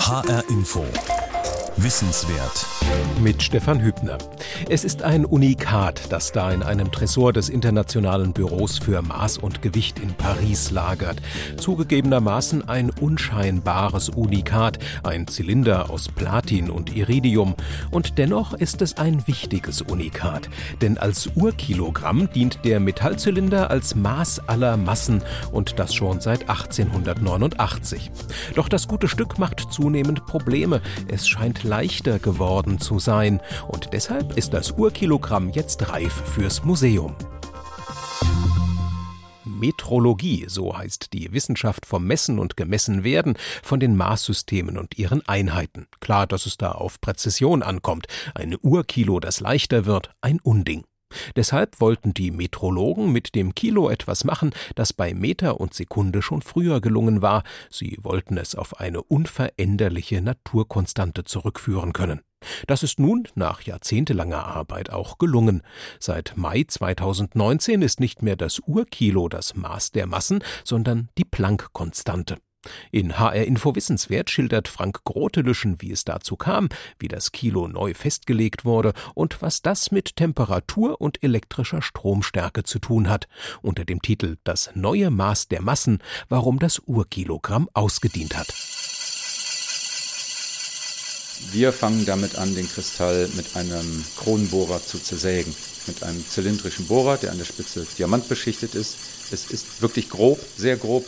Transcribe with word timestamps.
HR 0.00 0.42
Info. 0.48 1.19
Wissenswert. 1.76 2.66
Mit 3.22 3.42
Stefan 3.42 3.80
Hübner. 3.80 4.18
Es 4.68 4.84
ist 4.84 5.02
ein 5.02 5.24
Unikat, 5.24 6.10
das 6.10 6.32
da 6.32 6.50
in 6.50 6.62
einem 6.62 6.90
Tresor 6.90 7.32
des 7.32 7.48
Internationalen 7.48 8.32
Büros 8.32 8.78
für 8.78 9.00
Maß 9.02 9.38
und 9.38 9.62
Gewicht 9.62 9.98
in 9.98 10.14
Paris 10.14 10.70
lagert. 10.70 11.22
Zugegebenermaßen 11.56 12.68
ein 12.68 12.90
unscheinbares 12.90 14.08
Unikat, 14.08 14.78
ein 15.04 15.26
Zylinder 15.26 15.90
aus 15.90 16.08
Platin 16.08 16.70
und 16.70 16.94
Iridium. 16.94 17.54
Und 17.90 18.18
dennoch 18.18 18.52
ist 18.52 18.82
es 18.82 18.96
ein 18.96 19.26
wichtiges 19.26 19.80
Unikat. 19.82 20.50
Denn 20.80 20.98
als 20.98 21.30
Urkilogramm 21.34 22.30
dient 22.32 22.64
der 22.64 22.80
Metallzylinder 22.80 23.70
als 23.70 23.94
Maß 23.94 24.48
aller 24.48 24.76
Massen 24.76 25.22
und 25.52 25.78
das 25.78 25.94
schon 25.94 26.20
seit 26.20 26.48
1889. 26.48 28.10
Doch 28.54 28.68
das 28.68 28.88
gute 28.88 29.08
Stück 29.08 29.38
macht 29.38 29.72
zunehmend 29.72 30.26
Probleme. 30.26 30.80
Es 31.08 31.28
scheint 31.28 31.59
leichter 31.62 32.18
geworden 32.18 32.80
zu 32.80 32.98
sein 32.98 33.40
und 33.68 33.90
deshalb 33.92 34.36
ist 34.36 34.52
das 34.52 34.72
Urkilogramm 34.72 35.50
jetzt 35.50 35.90
reif 35.90 36.12
fürs 36.12 36.64
Museum. 36.64 37.16
Metrologie, 39.44 40.46
so 40.48 40.76
heißt 40.76 41.12
die 41.12 41.32
Wissenschaft 41.32 41.84
vom 41.86 42.06
Messen 42.06 42.38
und 42.38 42.56
Gemessenwerden 42.56 43.36
von 43.62 43.78
den 43.78 43.94
Maßsystemen 43.94 44.78
und 44.78 44.98
ihren 44.98 45.26
Einheiten. 45.28 45.86
Klar, 46.00 46.26
dass 46.26 46.46
es 46.46 46.56
da 46.56 46.72
auf 46.72 47.00
Präzision 47.00 47.62
ankommt. 47.62 48.06
Ein 48.34 48.56
Urkilo, 48.60 49.20
das 49.20 49.40
leichter 49.40 49.84
wird, 49.84 50.10
ein 50.22 50.40
Unding. 50.40 50.84
Deshalb 51.36 51.80
wollten 51.80 52.14
die 52.14 52.30
Metrologen 52.30 53.12
mit 53.12 53.34
dem 53.34 53.54
Kilo 53.54 53.90
etwas 53.90 54.24
machen, 54.24 54.52
das 54.74 54.92
bei 54.92 55.14
Meter 55.14 55.60
und 55.60 55.74
Sekunde 55.74 56.22
schon 56.22 56.42
früher 56.42 56.80
gelungen 56.80 57.22
war. 57.22 57.42
Sie 57.70 57.98
wollten 58.02 58.36
es 58.36 58.54
auf 58.54 58.80
eine 58.80 59.02
unveränderliche 59.02 60.20
Naturkonstante 60.20 61.24
zurückführen 61.24 61.92
können. 61.92 62.20
Das 62.66 62.82
ist 62.82 62.98
nun 62.98 63.28
nach 63.34 63.62
jahrzehntelanger 63.62 64.44
Arbeit 64.44 64.90
auch 64.90 65.18
gelungen. 65.18 65.62
Seit 65.98 66.36
Mai 66.36 66.64
2019 66.66 67.82
ist 67.82 68.00
nicht 68.00 68.22
mehr 68.22 68.36
das 68.36 68.60
Urkilo 68.60 69.28
das 69.28 69.54
Maß 69.54 69.92
der 69.92 70.06
Massen, 70.06 70.42
sondern 70.64 71.08
die 71.18 71.24
Planck-Konstante. 71.24 72.38
In 72.90 73.18
HR 73.18 73.44
Info 73.44 73.74
Wissenswert 73.74 74.30
schildert 74.30 74.68
Frank 74.68 75.04
Grotelüschen, 75.04 75.80
wie 75.80 75.92
es 75.92 76.04
dazu 76.04 76.36
kam, 76.36 76.68
wie 76.98 77.08
das 77.08 77.32
Kilo 77.32 77.68
neu 77.68 77.94
festgelegt 77.94 78.64
wurde 78.64 78.92
und 79.14 79.40
was 79.42 79.62
das 79.62 79.90
mit 79.90 80.16
Temperatur 80.16 81.00
und 81.00 81.22
elektrischer 81.22 81.82
Stromstärke 81.82 82.64
zu 82.64 82.78
tun 82.78 83.08
hat, 83.08 83.28
unter 83.62 83.84
dem 83.84 84.02
Titel 84.02 84.36
Das 84.44 84.70
neue 84.74 85.10
Maß 85.10 85.48
der 85.48 85.62
Massen, 85.62 86.02
warum 86.28 86.58
das 86.58 86.80
Urkilogramm 86.80 87.68
ausgedient 87.72 88.36
hat. 88.36 88.52
Wir 91.52 91.72
fangen 91.72 92.04
damit 92.04 92.36
an, 92.36 92.54
den 92.54 92.68
Kristall 92.68 93.28
mit 93.34 93.56
einem 93.56 94.04
Kronenbohrer 94.18 94.84
zu 94.84 94.98
zersägen. 94.98 95.54
Mit 95.86 96.02
einem 96.02 96.24
zylindrischen 96.28 96.86
Bohrer, 96.86 97.16
der 97.16 97.32
an 97.32 97.38
der 97.38 97.46
Spitze 97.46 97.86
diamantbeschichtet 97.98 98.74
ist. 98.74 98.96
Es 99.32 99.50
ist 99.50 99.80
wirklich 99.80 100.10
grob, 100.10 100.38
sehr 100.56 100.76
grob. 100.76 101.06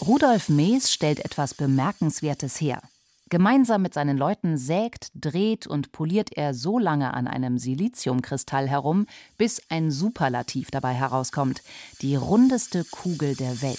Rudolf 0.00 0.48
Mees 0.48 0.92
stellt 0.92 1.24
etwas 1.24 1.54
Bemerkenswertes 1.54 2.60
her. 2.60 2.80
Gemeinsam 3.28 3.82
mit 3.82 3.94
seinen 3.94 4.18
Leuten 4.18 4.58
sägt, 4.58 5.08
dreht 5.14 5.66
und 5.66 5.92
poliert 5.92 6.36
er 6.36 6.54
so 6.54 6.78
lange 6.78 7.14
an 7.14 7.26
einem 7.26 7.58
Siliziumkristall 7.58 8.68
herum, 8.68 9.06
bis 9.38 9.62
ein 9.68 9.90
Superlativ 9.90 10.70
dabei 10.70 10.92
herauskommt: 10.92 11.62
die 12.02 12.16
rundeste 12.16 12.84
Kugel 12.84 13.34
der 13.34 13.62
Welt. 13.62 13.78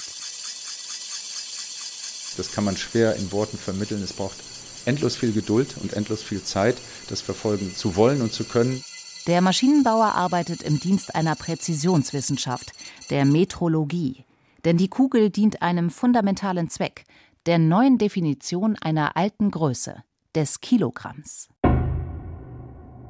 Das 2.38 2.52
kann 2.52 2.64
man 2.64 2.78
schwer 2.78 3.16
in 3.16 3.32
Worten 3.32 3.58
vermitteln. 3.58 4.02
Es 4.02 4.14
braucht 4.14 4.38
endlos 4.86 5.16
viel 5.16 5.34
Geduld 5.34 5.76
und 5.82 5.94
endlos 5.94 6.24
viel 6.24 6.42
Zeit, 6.42 6.78
das 7.10 7.22
verfolgen 7.22 7.76
zu 7.76 7.96
wollen 7.96 8.22
und 8.22 8.34
zu 8.34 8.46
können. 8.46 8.84
Der 9.28 9.42
Maschinenbauer 9.42 10.16
arbeitet 10.16 10.64
im 10.64 10.80
Dienst 10.80 11.16
einer 11.16 11.36
Präzisionswissenschaft, 11.36 12.72
der 13.10 13.26
Metrologie. 13.26 14.26
Denn 14.66 14.78
die 14.78 14.90
Kugel 14.90 15.30
dient 15.30 15.62
einem 15.62 15.90
fundamentalen 15.90 16.70
Zweck, 16.70 17.06
der 17.46 17.60
neuen 17.60 17.98
Definition 17.98 18.78
einer 18.78 19.18
alten 19.18 19.52
Größe, 19.52 20.04
des 20.36 20.62
Kilogramms. 20.62 21.50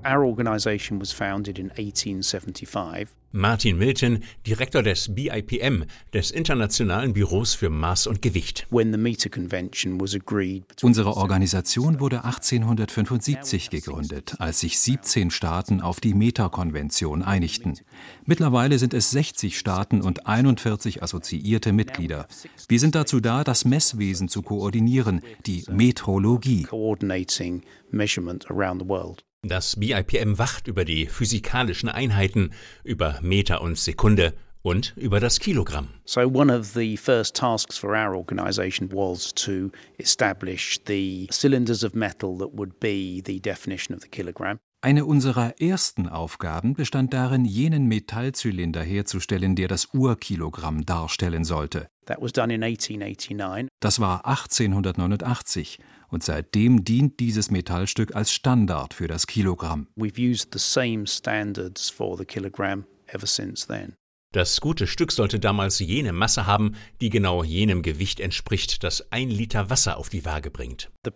Our 0.06 0.26
organization 0.26 1.00
was 1.00 1.12
founded 1.12 1.58
in 1.60 1.70
1875 1.70 3.08
Martin 3.36 3.80
Milton, 3.80 4.20
Direktor 4.46 4.84
des 4.84 5.16
BIPM, 5.16 5.86
des 6.14 6.30
Internationalen 6.30 7.14
Büros 7.14 7.56
für 7.56 7.72
Maß 7.72 8.06
und 8.06 8.22
Gewicht. 8.22 8.68
Unsere 10.84 11.18
Organisation 11.18 12.00
wurde 12.00 12.26
1875 12.26 13.72
gegründet, 13.72 14.36
als 14.38 14.60
sich 14.60 14.80
17 14.80 15.32
Staaten 15.32 15.82
auf 15.82 16.00
die 16.00 16.14
Meta-Konvention 16.14 17.24
einigten. 17.24 17.80
Mittlerweile 18.26 18.78
sind 18.78 18.94
es 18.94 19.10
60 19.10 19.58
Staaten 19.58 20.02
und 20.02 20.28
41 20.28 21.02
assoziierte 21.02 21.74
Mitglieder. 21.74 22.28
Wir 22.68 22.80
sind 22.80 22.94
dazu 22.94 23.20
da, 23.20 23.44
das 23.44 23.66
Messwesen 23.66 24.28
zu 24.30 24.44
koordinieren, 24.44 25.22
die 25.48 25.66
Metrologie. 25.72 26.68
Das 29.46 29.76
BIPM 29.76 30.38
wacht 30.38 30.70
über 30.70 30.86
die 30.86 31.06
physikalischen 31.06 31.90
Einheiten, 31.90 32.52
über 32.86 33.20
Meter 33.22 33.60
und 33.60 33.78
Sekunde 33.78 34.34
und 34.62 34.94
über 34.96 35.20
das 35.20 35.42
Kilogramm. 35.42 35.90
So 36.06 36.22
one 36.22 36.58
of 36.58 36.68
the 36.68 36.96
first 36.96 37.36
tasks 37.36 37.78
for 37.78 37.90
our 37.90 38.16
organization 38.16 38.90
was 38.94 39.34
to 39.34 39.70
establish 39.98 40.80
the 40.88 41.28
cylinders 41.30 41.84
of 41.84 41.94
metal 41.94 42.38
that 42.38 42.54
would 42.54 42.80
be 42.80 43.22
the 43.26 43.42
definition 43.42 43.94
of 43.94 44.02
the 44.02 44.08
kilogram. 44.08 44.60
Eine 44.80 45.06
unserer 45.06 45.60
ersten 45.62 46.08
Aufgaben 46.08 46.74
bestand 46.74 47.14
darin, 47.14 47.44
jenen 47.44 47.88
Metallzylinder 47.88 48.82
herzustellen, 48.82 49.56
der 49.56 49.68
das 49.68 49.90
Urkilogramm 49.94 50.86
darstellen 50.86 51.44
sollte. 51.44 51.88
That 52.06 52.22
was 52.22 52.34
done 52.34 52.54
in 52.54 52.64
1889. 52.64 53.70
Das 53.80 54.00
war 54.00 54.26
1889 54.26 55.80
und 56.14 56.24
seitdem 56.24 56.86
dient 56.86 57.20
dieses 57.20 57.50
Metallstück 57.50 58.16
als 58.16 58.32
Standard 58.32 58.94
für 58.94 59.08
das 59.08 59.26
Kilogramm. 59.26 59.88
We've 59.98 60.20
used 60.20 60.54
the 60.54 60.60
same 60.60 61.08
standards 61.08 61.90
for 61.90 62.16
the 62.18 62.24
kilogram 62.24 62.86
ever 63.08 63.26
since 63.26 63.68
then. 63.68 63.96
Das 64.32 64.62
gute 64.62 64.88
Stück 64.88 65.12
sollte 65.12 65.40
damals 65.40 65.78
jene 65.78 66.12
Masse 66.12 66.48
haben, 66.48 66.76
die 67.02 67.12
genau 67.12 67.44
jenem 67.44 67.84
Gewicht 67.84 68.20
entspricht, 68.20 68.84
das 68.84 69.12
ein 69.12 69.30
Liter 69.30 69.70
Wasser 69.70 69.98
auf 69.98 70.10
die 70.10 70.26
Waage 70.26 70.50
bringt. 70.50 70.90
Der 71.04 71.12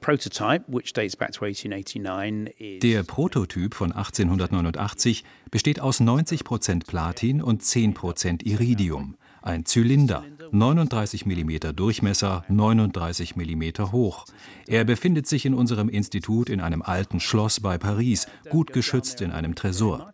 Prototyp 3.03 3.73
von 3.73 3.91
1889 3.91 5.23
besteht 5.49 5.79
aus 5.79 5.99
90 5.99 6.43
Platin 6.85 7.41
und 7.41 7.63
10 7.63 7.95
Iridium. 8.43 9.17
Ein 9.47 9.63
Zylinder, 9.63 10.25
39 10.51 11.25
mm 11.25 11.73
Durchmesser, 11.73 12.43
39 12.49 13.37
mm 13.37 13.63
hoch. 13.93 14.25
Er 14.67 14.83
befindet 14.83 15.25
sich 15.25 15.45
in 15.45 15.53
unserem 15.53 15.87
Institut 15.87 16.49
in 16.49 16.59
einem 16.59 16.81
alten 16.81 17.21
Schloss 17.21 17.61
bei 17.61 17.77
Paris, 17.77 18.27
gut 18.49 18.73
geschützt 18.73 19.21
in 19.21 19.31
einem 19.31 19.55
Tresor. 19.55 20.11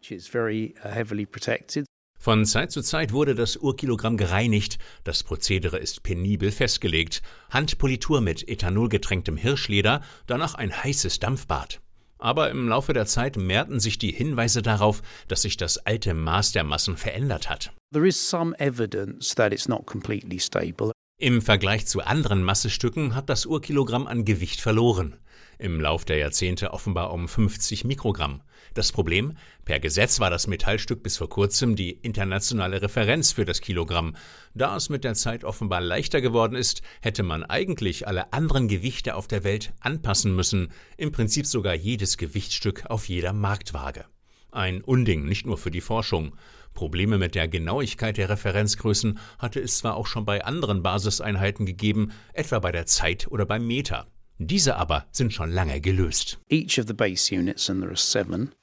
Von 2.19 2.45
Zeit 2.45 2.71
zu 2.71 2.83
Zeit 2.83 3.11
wurde 3.11 3.33
das 3.33 3.57
Urkilogramm 3.57 4.17
gereinigt. 4.17 4.77
Das 5.03 5.23
Prozedere 5.23 5.79
ist 5.79 6.03
penibel 6.03 6.51
festgelegt. 6.51 7.23
Handpolitur 7.49 8.21
mit 8.21 8.47
ethanolgetränktem 8.47 9.35
Hirschleder, 9.35 10.03
danach 10.27 10.53
ein 10.53 10.71
heißes 10.71 11.17
Dampfbad. 11.17 11.81
Aber 12.23 12.49
im 12.51 12.69
Laufe 12.69 12.93
der 12.93 13.05
Zeit 13.05 13.35
mehrten 13.35 13.81
sich 13.81 13.97
die 13.97 14.13
Hinweise 14.13 14.61
darauf, 14.61 15.01
dass 15.27 15.41
sich 15.41 15.57
das 15.57 15.77
alte 15.79 16.13
Maß 16.13 16.53
der 16.53 16.63
Massen 16.63 16.95
verändert 16.95 17.49
hat. 17.49 17.73
There 17.91 18.07
is 18.07 18.29
some 18.29 18.57
evidence 18.59 19.35
that 19.35 19.51
it's 19.51 19.67
not 19.67 19.85
completely 19.85 20.39
stable. 20.39 20.93
Im 21.19 21.41
Vergleich 21.41 21.85
zu 21.85 21.99
anderen 22.01 22.41
Massestücken 22.41 23.13
hat 23.13 23.29
das 23.29 23.45
Urkilogramm 23.45 24.07
an 24.07 24.23
Gewicht 24.23 24.61
verloren 24.61 25.17
im 25.63 25.79
Lauf 25.79 26.05
der 26.05 26.17
Jahrzehnte 26.17 26.73
offenbar 26.73 27.11
um 27.11 27.27
50 27.27 27.85
Mikrogramm. 27.85 28.41
Das 28.73 28.91
Problem, 28.91 29.37
per 29.65 29.79
Gesetz 29.79 30.19
war 30.19 30.31
das 30.31 30.47
Metallstück 30.47 31.03
bis 31.03 31.17
vor 31.17 31.29
kurzem 31.29 31.75
die 31.75 31.91
internationale 31.91 32.81
Referenz 32.81 33.31
für 33.31 33.45
das 33.45 33.61
Kilogramm. 33.61 34.15
Da 34.55 34.75
es 34.75 34.89
mit 34.89 35.03
der 35.03 35.13
Zeit 35.13 35.43
offenbar 35.43 35.79
leichter 35.79 36.21
geworden 36.21 36.55
ist, 36.55 36.81
hätte 37.01 37.21
man 37.21 37.43
eigentlich 37.43 38.07
alle 38.07 38.33
anderen 38.33 38.67
Gewichte 38.67 39.13
auf 39.15 39.27
der 39.27 39.43
Welt 39.43 39.73
anpassen 39.79 40.35
müssen, 40.35 40.71
im 40.97 41.11
Prinzip 41.11 41.45
sogar 41.45 41.75
jedes 41.75 42.17
Gewichtsstück 42.17 42.85
auf 42.87 43.07
jeder 43.07 43.31
Marktwaage. 43.31 44.05
Ein 44.51 44.81
Unding 44.81 45.25
nicht 45.25 45.45
nur 45.45 45.57
für 45.57 45.71
die 45.71 45.81
Forschung. 45.81 46.35
Probleme 46.73 47.19
mit 47.19 47.35
der 47.35 47.47
Genauigkeit 47.47 48.17
der 48.17 48.29
Referenzgrößen 48.29 49.19
hatte 49.37 49.59
es 49.59 49.77
zwar 49.77 49.95
auch 49.95 50.07
schon 50.07 50.25
bei 50.25 50.43
anderen 50.43 50.81
Basiseinheiten 50.81 51.67
gegeben, 51.67 52.11
etwa 52.33 52.57
bei 52.57 52.71
der 52.71 52.87
Zeit 52.87 53.27
oder 53.27 53.45
beim 53.45 53.67
Meter. 53.67 54.07
Diese 54.39 54.75
aber 54.77 55.05
sind 55.11 55.31
schon 55.33 55.51
lange 55.51 55.79
gelöst. 55.79 56.39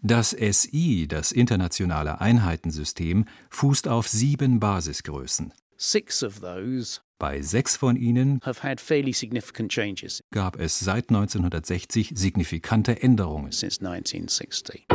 Das 0.02 0.30
SI, 0.30 1.06
das 1.08 1.32
internationale 1.32 2.20
Einheitensystem, 2.20 3.24
fußt 3.50 3.88
auf 3.88 4.08
sieben 4.08 4.60
Basisgrößen. 4.60 5.52
Six 5.76 6.22
of 6.22 6.40
those 6.40 7.00
Bei 7.18 7.40
sechs 7.40 7.76
von 7.76 7.96
ihnen 7.96 8.40
have 8.42 8.62
had 8.62 8.80
fairly 8.80 9.12
significant 9.14 9.70
changes 9.72 10.22
gab 10.30 10.58
es 10.58 10.78
seit 10.78 11.08
1960 11.08 12.12
signifikante 12.14 13.02
Änderungen. 13.02 13.50
since 13.52 13.80
1960. 13.80 14.86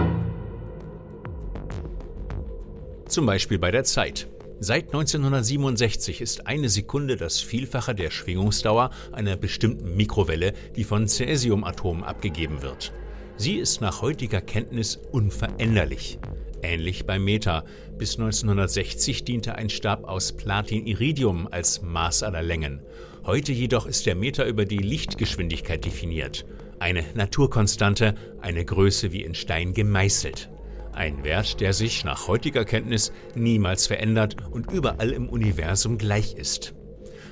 Zum 3.08 3.26
Beispiel 3.26 3.58
bei 3.60 3.72
der 3.72 3.84
Zeit. 3.84 4.28
Seit 4.60 4.86
1967 4.86 6.22
ist 6.22 6.48
eine 6.48 6.70
Sekunde 6.70 7.18
das 7.18 7.42
Vielfache 7.42 7.94
der 7.94 8.10
Schwingungsdauer 8.10 8.90
einer 9.12 9.36
bestimmten 9.36 9.96
Mikrowelle, 9.96 10.54
die 10.76 10.86
von 10.86 11.08
Cäsiumatomen 11.08 12.04
abgegeben 12.04 12.62
wird. 12.62 12.94
Sie 13.36 13.56
ist 13.56 13.82
nach 13.82 14.02
heutiger 14.02 14.40
Kenntnis 14.40 14.96
unveränderlich. 15.12 16.20
Ähnlich 16.62 17.06
beim 17.06 17.26
Meter. 17.26 17.66
Bis 17.98 18.16
1960 18.18 19.26
diente 19.26 19.56
ein 19.56 19.70
Stab 19.70 20.06
aus 20.06 20.32
Platin-Iridium 20.32 21.50
als 21.52 21.82
Maß 21.82 22.24
aller 22.24 22.42
Längen. 22.42 22.82
Heute 23.26 23.52
jedoch 23.52 23.86
ist 23.86 24.06
der 24.06 24.16
Meter 24.16 24.46
über 24.46 24.64
die 24.64 24.78
Lichtgeschwindigkeit 24.78 25.84
definiert. 25.84 26.46
Eine 26.80 27.04
Naturkonstante, 27.14 28.16
eine 28.40 28.64
Größe 28.64 29.12
wie 29.12 29.24
in 29.24 29.36
Stein 29.36 29.74
gemeißelt. 29.74 30.50
Ein 30.96 31.26
Wert, 31.26 31.60
der 31.60 31.74
sich 31.74 32.06
nach 32.06 32.30
heutiger 32.30 32.64
Kenntnis 32.64 33.12
niemals 33.36 33.86
verändert 33.86 34.38
und 34.50 34.72
überall 34.72 35.12
im 35.12 35.28
Universum 35.28 35.98
gleich 35.98 36.36
ist. 36.36 36.74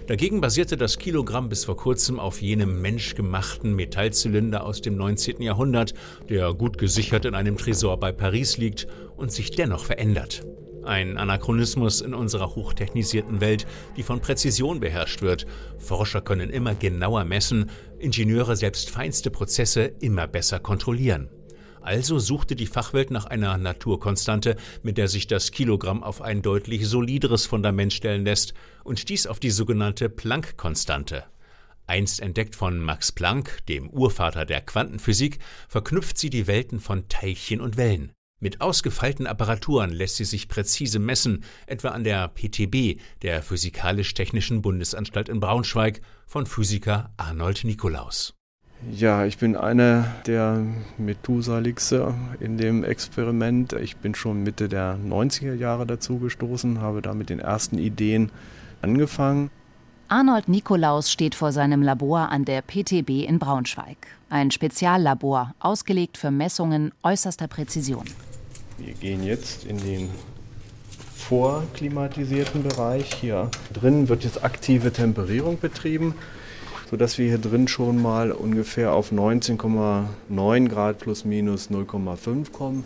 Dagegen 0.08 0.42
basierte 0.42 0.76
das 0.76 0.98
Kilogramm 0.98 1.48
bis 1.48 1.64
vor 1.64 1.78
kurzem 1.78 2.20
auf 2.20 2.42
jenem 2.42 2.82
menschgemachten 2.82 3.74
Metallzylinder 3.74 4.66
aus 4.66 4.82
dem 4.82 4.98
19. 4.98 5.42
Jahrhundert, 5.42 5.94
der 6.28 6.54
gut 6.54 6.78
gesichert 6.78 7.24
in 7.24 7.36
einem 7.36 7.56
Tresor 7.56 7.98
bei 7.98 8.12
Paris 8.12 8.58
liegt 8.58 8.86
und 9.16 9.32
sich 9.32 9.52
dennoch 9.52 9.86
verändert. 9.86 10.46
Ein 10.84 11.18
Anachronismus 11.18 12.02
in 12.02 12.14
unserer 12.14 12.56
hochtechnisierten 12.56 13.40
Welt, 13.40 13.66
die 13.96 14.04
von 14.04 14.20
Präzision 14.20 14.82
beherrscht 14.82 15.22
wird. 15.22 15.46
Forscher 15.78 16.20
können 16.20 16.50
immer 16.50 16.76
genauer 16.76 17.24
messen, 17.24 17.70
Ingenieure 17.98 18.58
selbst 18.58 18.90
feinste 18.90 19.32
Prozesse 19.32 19.84
immer 20.02 20.28
besser 20.28 20.60
kontrollieren. 20.60 21.30
Also 21.84 22.18
suchte 22.18 22.56
die 22.56 22.66
Fachwelt 22.66 23.12
nach 23.12 23.26
einer 23.26 23.58
Naturkonstante, 23.58 24.56
mit 24.84 24.98
der 24.98 25.10
sich 25.10 25.28
das 25.28 25.52
Kilogramm 25.52 26.02
auf 26.02 26.22
ein 26.22 26.42
deutlich 26.42 26.88
solideres 26.88 27.46
Fundament 27.46 27.92
stellen 27.92 28.24
lässt, 28.24 28.54
und 28.86 29.02
stieß 29.02 29.28
auf 29.28 29.42
die 29.42 29.52
sogenannte 29.52 30.10
Planck-Konstante. 30.10 31.26
Einst 31.86 32.22
entdeckt 32.22 32.56
von 32.56 32.80
Max 32.80 33.12
Planck, 33.12 33.66
dem 33.68 33.90
Urvater 33.90 34.46
der 34.46 34.62
Quantenphysik, 34.62 35.40
verknüpft 35.68 36.18
sie 36.18 36.30
die 36.30 36.48
Welten 36.48 36.80
von 36.80 37.10
Teilchen 37.10 37.60
und 37.60 37.76
Wellen. 37.76 38.14
Mit 38.40 38.62
ausgefeilten 38.62 39.28
Apparaturen 39.28 39.92
lässt 39.92 40.16
sie 40.16 40.26
sich 40.26 40.48
präzise 40.48 41.00
messen, 41.00 41.44
etwa 41.68 41.90
an 41.90 42.06
der 42.06 42.30
PTB, 42.30 43.02
der 43.22 43.44
Physikalisch-Technischen 43.44 44.62
Bundesanstalt 44.62 45.28
in 45.28 45.42
Braunschweig, 45.42 46.02
von 46.28 46.46
Physiker 46.46 47.14
Arnold 47.18 47.66
Nikolaus. 47.66 48.34
Ja, 48.92 49.26
ich 49.26 49.38
bin 49.38 49.56
einer 49.56 50.06
der 50.28 50.62
Methusalixer 50.98 52.14
in 52.40 52.58
dem 52.58 52.84
Experiment. 52.84 53.74
Ich 53.74 53.98
bin 53.98 54.14
schon 54.14 54.44
Mitte 54.44 54.68
der 54.68 54.98
90er 54.98 55.54
Jahre 55.56 55.86
dazu 55.86 56.20
gestoßen, 56.20 56.82
habe 56.82 57.02
da 57.02 57.14
mit 57.14 57.30
den 57.30 57.40
ersten 57.40 57.78
Ideen 57.78 58.32
angefangen. 58.82 59.50
Arnold 60.10 60.48
Nikolaus 60.48 61.12
steht 61.12 61.34
vor 61.34 61.52
seinem 61.52 61.82
Labor 61.82 62.30
an 62.30 62.46
der 62.46 62.62
PTB 62.62 63.26
in 63.28 63.40
Braunschweig. 63.40 63.98
Ein 64.30 64.52
Speziallabor, 64.52 65.56
ausgelegt 65.60 66.18
für 66.18 66.30
Messungen 66.30 66.92
äußerster 67.04 67.48
Präzision. 67.48 68.06
Wir 68.78 68.94
gehen 68.94 69.24
jetzt 69.24 69.66
in 69.66 69.78
den 69.78 70.10
vorklimatisierten 71.16 72.64
Bereich. 72.64 73.14
Hier 73.14 73.50
drin 73.72 74.10
wird 74.10 74.24
jetzt 74.24 74.44
aktive 74.44 74.92
Temperierung 74.92 75.58
betrieben, 75.60 76.16
sodass 76.94 77.18
wir 77.18 77.26
hier 77.26 77.40
drin 77.40 77.68
schon 77.68 78.00
mal 78.00 78.32
ungefähr 78.32 78.94
auf 78.94 79.12
19,9 79.12 80.70
Grad 80.70 81.00
plus 81.00 81.26
minus 81.26 81.72
0,5 81.72 82.52
kommen. 82.52 82.84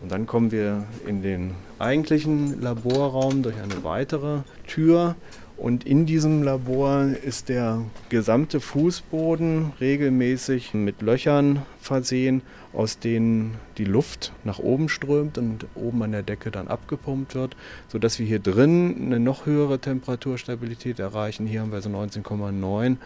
Und 0.00 0.10
dann 0.10 0.26
kommen 0.26 0.50
wir 0.52 0.84
in 1.06 1.20
den 1.20 1.50
eigentlichen 1.78 2.62
Laborraum 2.62 3.42
durch 3.42 3.56
eine 3.62 3.84
weitere 3.84 4.38
Tür. 4.66 5.16
Und 5.56 5.84
in 5.84 6.06
diesem 6.06 6.42
Labor 6.42 7.04
ist 7.04 7.48
der 7.48 7.82
gesamte 8.08 8.58
Fußboden 8.58 9.72
regelmäßig 9.80 10.74
mit 10.74 11.02
Löchern 11.02 11.62
versehen, 11.78 12.42
aus 12.72 12.98
denen 12.98 13.54
die 13.78 13.84
Luft 13.84 14.32
nach 14.44 14.58
oben 14.58 14.88
strömt 14.88 15.38
und 15.38 15.66
oben 15.74 16.02
an 16.02 16.12
der 16.12 16.22
Decke 16.22 16.50
dann 16.50 16.68
abgepumpt 16.68 17.34
wird, 17.34 17.56
sodass 17.88 18.18
wir 18.18 18.26
hier 18.26 18.40
drin 18.40 18.96
eine 19.02 19.20
noch 19.20 19.46
höhere 19.46 19.78
Temperaturstabilität 19.78 20.98
erreichen. 20.98 21.46
Hier 21.46 21.60
haben 21.60 21.70
wir 21.70 21.82
so 21.82 21.90
19,9 21.90 22.96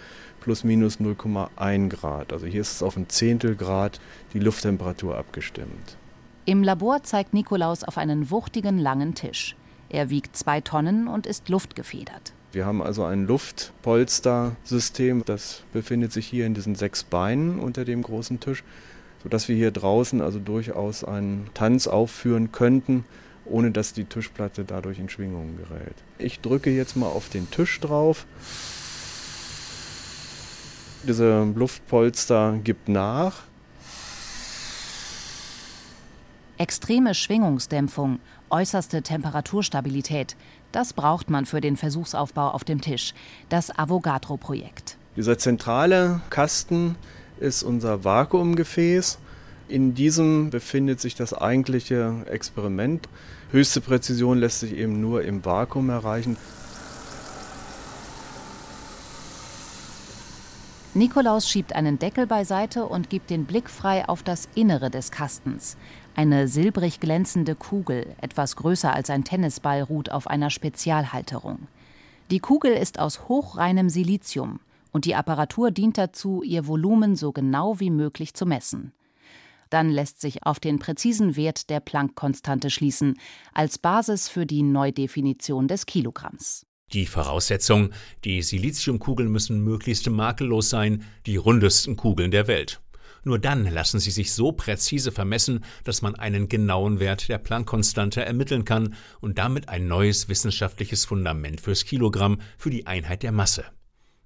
plus 0.41 0.65
minus 0.65 0.99
0,1 0.99 1.89
Grad. 1.91 2.33
Also 2.33 2.47
hier 2.47 2.61
ist 2.61 2.73
es 2.73 2.83
auf 2.83 2.97
ein 2.97 3.09
Zehntel 3.09 3.57
Grad 3.57 4.01
die 4.33 4.39
Lufttemperatur 4.39 5.19
abgestimmt. 5.19 5.99
Im 6.45 6.63
Labor 6.63 7.03
zeigt 7.03 7.35
Nikolaus 7.35 7.83
auf 7.83 7.99
einen 7.99 8.31
wuchtigen 8.31 8.79
langen 8.79 9.15
Tisch. 9.15 9.57
Er 9.89 10.11
wiegt 10.11 10.37
zwei 10.37 10.61
Tonnen 10.61 11.09
und 11.09 11.27
ist 11.27 11.49
luftgefedert. 11.49 12.36
Wir 12.57 12.65
haben 12.65 12.81
also 12.81 13.05
ein 13.05 13.27
Luftpolstersystem, 13.27 15.27
das 15.27 15.63
befindet 15.75 16.15
sich 16.15 16.27
hier 16.27 16.47
in 16.47 16.55
diesen 16.55 16.75
sechs 16.75 17.05
Beinen 17.05 17.59
unter 17.59 17.85
dem 17.85 18.01
großen 18.01 18.41
Tisch, 18.41 18.65
sodass 19.23 19.47
wir 19.49 19.57
hier 19.57 19.73
draußen 19.73 20.23
also 20.23 20.39
durchaus 20.39 21.05
einen 21.05 21.51
Tanz 21.53 21.87
aufführen 21.87 22.53
könnten, 22.53 23.05
ohne 23.45 23.73
dass 23.73 23.93
die 23.93 24.05
Tischplatte 24.05 24.65
dadurch 24.65 24.99
in 24.99 25.11
Schwingungen 25.11 25.59
gerät. 25.59 25.97
Ich 26.17 26.41
drücke 26.41 26.71
jetzt 26.71 26.97
mal 26.97 27.09
auf 27.09 27.29
den 27.29 27.51
Tisch 27.51 27.79
drauf. 27.79 28.25
Diese 31.07 31.45
Luftpolster 31.55 32.59
gibt 32.65 32.89
nach. 32.89 33.43
Extreme 36.57 37.15
Schwingungsdämpfung, 37.15 38.19
äußerste 38.49 39.03
Temperaturstabilität, 39.03 40.37
das 40.77 40.93
braucht 40.93 41.31
man 41.31 41.47
für 41.47 41.63
den 41.63 41.79
Versuchsaufbau 41.79 42.51
auf 42.51 42.63
dem 42.63 42.83
Tisch, 42.83 43.15
das 43.49 43.77
Avogadro-Projekt. 43.77 44.99
Dieser 45.17 45.39
zentrale 45.39 46.21
Kasten 46.29 46.97
ist 47.41 47.63
unser 47.63 48.05
Vakuumgefäß. 48.05 49.19
In 49.69 49.95
diesem 49.95 50.51
befindet 50.51 51.01
sich 51.01 51.15
das 51.15 51.33
eigentliche 51.33 52.13
Experiment. 52.31 53.09
Höchste 53.53 53.81
Präzision 53.81 54.37
lässt 54.37 54.61
sich 54.61 54.77
eben 54.77 55.01
nur 55.01 55.23
im 55.23 55.47
Vakuum 55.47 55.89
erreichen. 55.89 56.37
Nikolaus 60.93 61.49
schiebt 61.49 61.75
einen 61.75 61.99
Deckel 61.99 62.27
beiseite 62.27 62.85
und 62.85 63.09
gibt 63.09 63.31
den 63.31 63.47
Blick 63.47 63.71
frei 63.71 64.07
auf 64.07 64.23
das 64.23 64.47
Innere 64.55 64.91
des 64.91 65.11
Kastens. 65.11 65.79
Eine 66.17 66.49
silbrig 66.49 66.99
glänzende 66.99 67.55
Kugel, 67.55 68.17
etwas 68.23 68.57
größer 68.57 68.91
als 68.91 69.11
ein 69.11 69.25
Tennisball, 69.25 69.83
ruht 69.83 70.11
auf 70.11 70.29
einer 70.29 70.49
Spezialhalterung. 70.49 71.69
Die 72.31 72.39
Kugel 72.39 72.73
ist 72.73 72.99
aus 72.99 73.29
hochreinem 73.29 73.91
Silizium 73.91 74.61
und 74.93 75.05
die 75.05 75.15
Apparatur 75.15 75.71
dient 75.71 75.99
dazu, 75.99 76.43
ihr 76.43 76.67
Volumen 76.67 77.17
so 77.17 77.33
genau 77.33 77.81
wie 77.81 77.91
möglich 77.91 78.33
zu 78.33 78.47
messen. 78.47 78.93
Dann 79.69 79.91
lässt 79.91 80.23
sich 80.23 80.47
auf 80.47 80.59
den 80.59 80.79
präzisen 80.79 81.37
Wert 81.37 81.69
der 81.69 81.81
Planck-Konstante 81.81 82.71
schließen, 82.71 83.19
als 83.53 83.77
Basis 83.77 84.31
für 84.31 84.47
die 84.47 84.63
Neudefinition 84.63 85.69
des 85.69 85.85
Kilogramms. 85.85 86.65
Die 86.95 87.05
Voraussetzung, 87.05 87.91
die 88.25 88.41
Siliziumkugeln 88.41 89.31
müssen 89.31 89.63
möglichst 89.63 90.09
makellos 90.09 90.71
sein, 90.71 91.05
die 91.27 91.37
rundesten 91.37 91.97
Kugeln 91.97 92.31
der 92.31 92.47
Welt. 92.47 92.81
Nur 93.27 93.41
dann 93.41 93.69
lassen 93.69 93.99
sie 93.99 94.13
sich 94.13 94.33
so 94.33 94.53
präzise 94.53 95.11
vermessen, 95.11 95.65
dass 95.83 96.01
man 96.01 96.15
einen 96.15 96.49
genauen 96.49 97.01
Wert 97.01 97.29
der 97.29 97.39
Planck-Konstante 97.39 98.25
ermitteln 98.25 98.65
kann 98.65 98.95
und 99.21 99.37
damit 99.37 99.69
ein 99.69 99.89
neues 99.89 100.29
wissenschaftliches 100.29 101.05
Fundament 101.05 101.61
fürs 101.61 101.85
Kilogramm, 101.85 102.41
für 102.57 102.71
die 102.71 102.87
Einheit 102.87 103.25
der 103.25 103.33
Masse. 103.33 103.65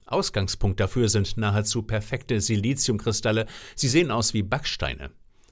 Ausgangspunkt 0.04 0.80
dafür 0.80 1.08
sind 1.08 1.38
nahezu 1.38 1.80
perfekte 1.80 2.42
Siliziumkristalle. 2.42 3.46
Sie 3.74 3.88
sehen 3.88 4.10
aus 4.10 4.34
wie 4.34 4.42
Backsteine. 4.42 5.10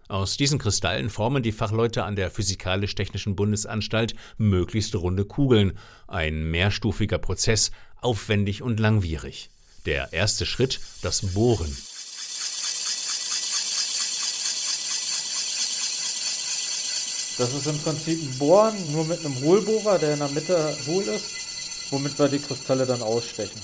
Aus 0.08 0.36
diesen 0.36 0.58
Kristallen 0.58 1.08
formen 1.08 1.42
die 1.42 1.52
Fachleute 1.52 2.04
an 2.04 2.16
der 2.16 2.30
Physikalisch-Technischen 2.30 3.34
Bundesanstalt 3.34 4.14
möglichst 4.36 4.94
runde 4.94 5.24
Kugeln. 5.24 5.78
Ein 6.06 6.50
mehrstufiger 6.50 7.16
Prozess, 7.16 7.70
aufwendig 8.02 8.60
und 8.60 8.78
langwierig. 8.78 9.48
Der 9.86 10.12
erste 10.12 10.44
Schritt, 10.44 10.80
das 11.00 11.32
Bohren. 11.32 11.74
Das 17.38 17.54
ist 17.54 17.68
im 17.68 17.78
Prinzip 17.78 18.20
ein 18.20 18.36
Bohren, 18.36 18.74
nur 18.92 19.04
mit 19.04 19.24
einem 19.24 19.40
Hohlbohrer, 19.40 19.98
der 19.98 20.14
in 20.14 20.18
der 20.18 20.28
Mitte 20.30 20.56
hohl 20.88 21.04
ist, 21.04 21.92
womit 21.92 22.18
wir 22.18 22.26
die 22.26 22.40
Kristalle 22.40 22.84
dann 22.84 23.00
ausstechen. 23.00 23.60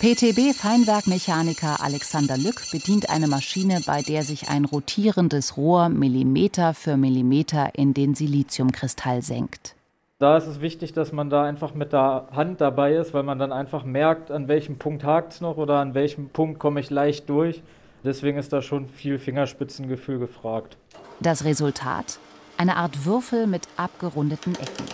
PTB-Feinwerkmechaniker 0.00 1.80
Alexander 1.80 2.36
Lück 2.36 2.60
bedient 2.72 3.08
eine 3.08 3.28
Maschine, 3.28 3.82
bei 3.86 4.02
der 4.02 4.24
sich 4.24 4.48
ein 4.48 4.64
rotierendes 4.64 5.56
Rohr 5.56 5.88
Millimeter 5.88 6.74
für 6.74 6.96
Millimeter 6.96 7.70
in 7.76 7.94
den 7.94 8.16
Siliziumkristall 8.16 9.22
senkt. 9.22 9.76
Da 10.18 10.36
ist 10.36 10.48
es 10.48 10.60
wichtig, 10.60 10.92
dass 10.92 11.12
man 11.12 11.30
da 11.30 11.44
einfach 11.44 11.74
mit 11.74 11.92
der 11.92 12.26
Hand 12.32 12.60
dabei 12.60 12.94
ist, 12.94 13.14
weil 13.14 13.22
man 13.22 13.38
dann 13.38 13.52
einfach 13.52 13.84
merkt, 13.84 14.32
an 14.32 14.48
welchem 14.48 14.76
Punkt 14.78 15.04
hakt 15.04 15.34
es 15.34 15.40
noch 15.40 15.56
oder 15.56 15.78
an 15.78 15.94
welchem 15.94 16.30
Punkt 16.30 16.58
komme 16.58 16.80
ich 16.80 16.90
leicht 16.90 17.28
durch. 17.28 17.62
Deswegen 18.02 18.38
ist 18.38 18.52
da 18.52 18.60
schon 18.60 18.88
viel 18.88 19.20
Fingerspitzengefühl 19.20 20.18
gefragt. 20.18 20.76
Das 21.20 21.44
Resultat? 21.44 22.18
Eine 22.60 22.76
Art 22.76 23.04
Würfel 23.04 23.46
mit 23.46 23.62
abgerundeten 23.76 24.56
Ecken. 24.56 24.84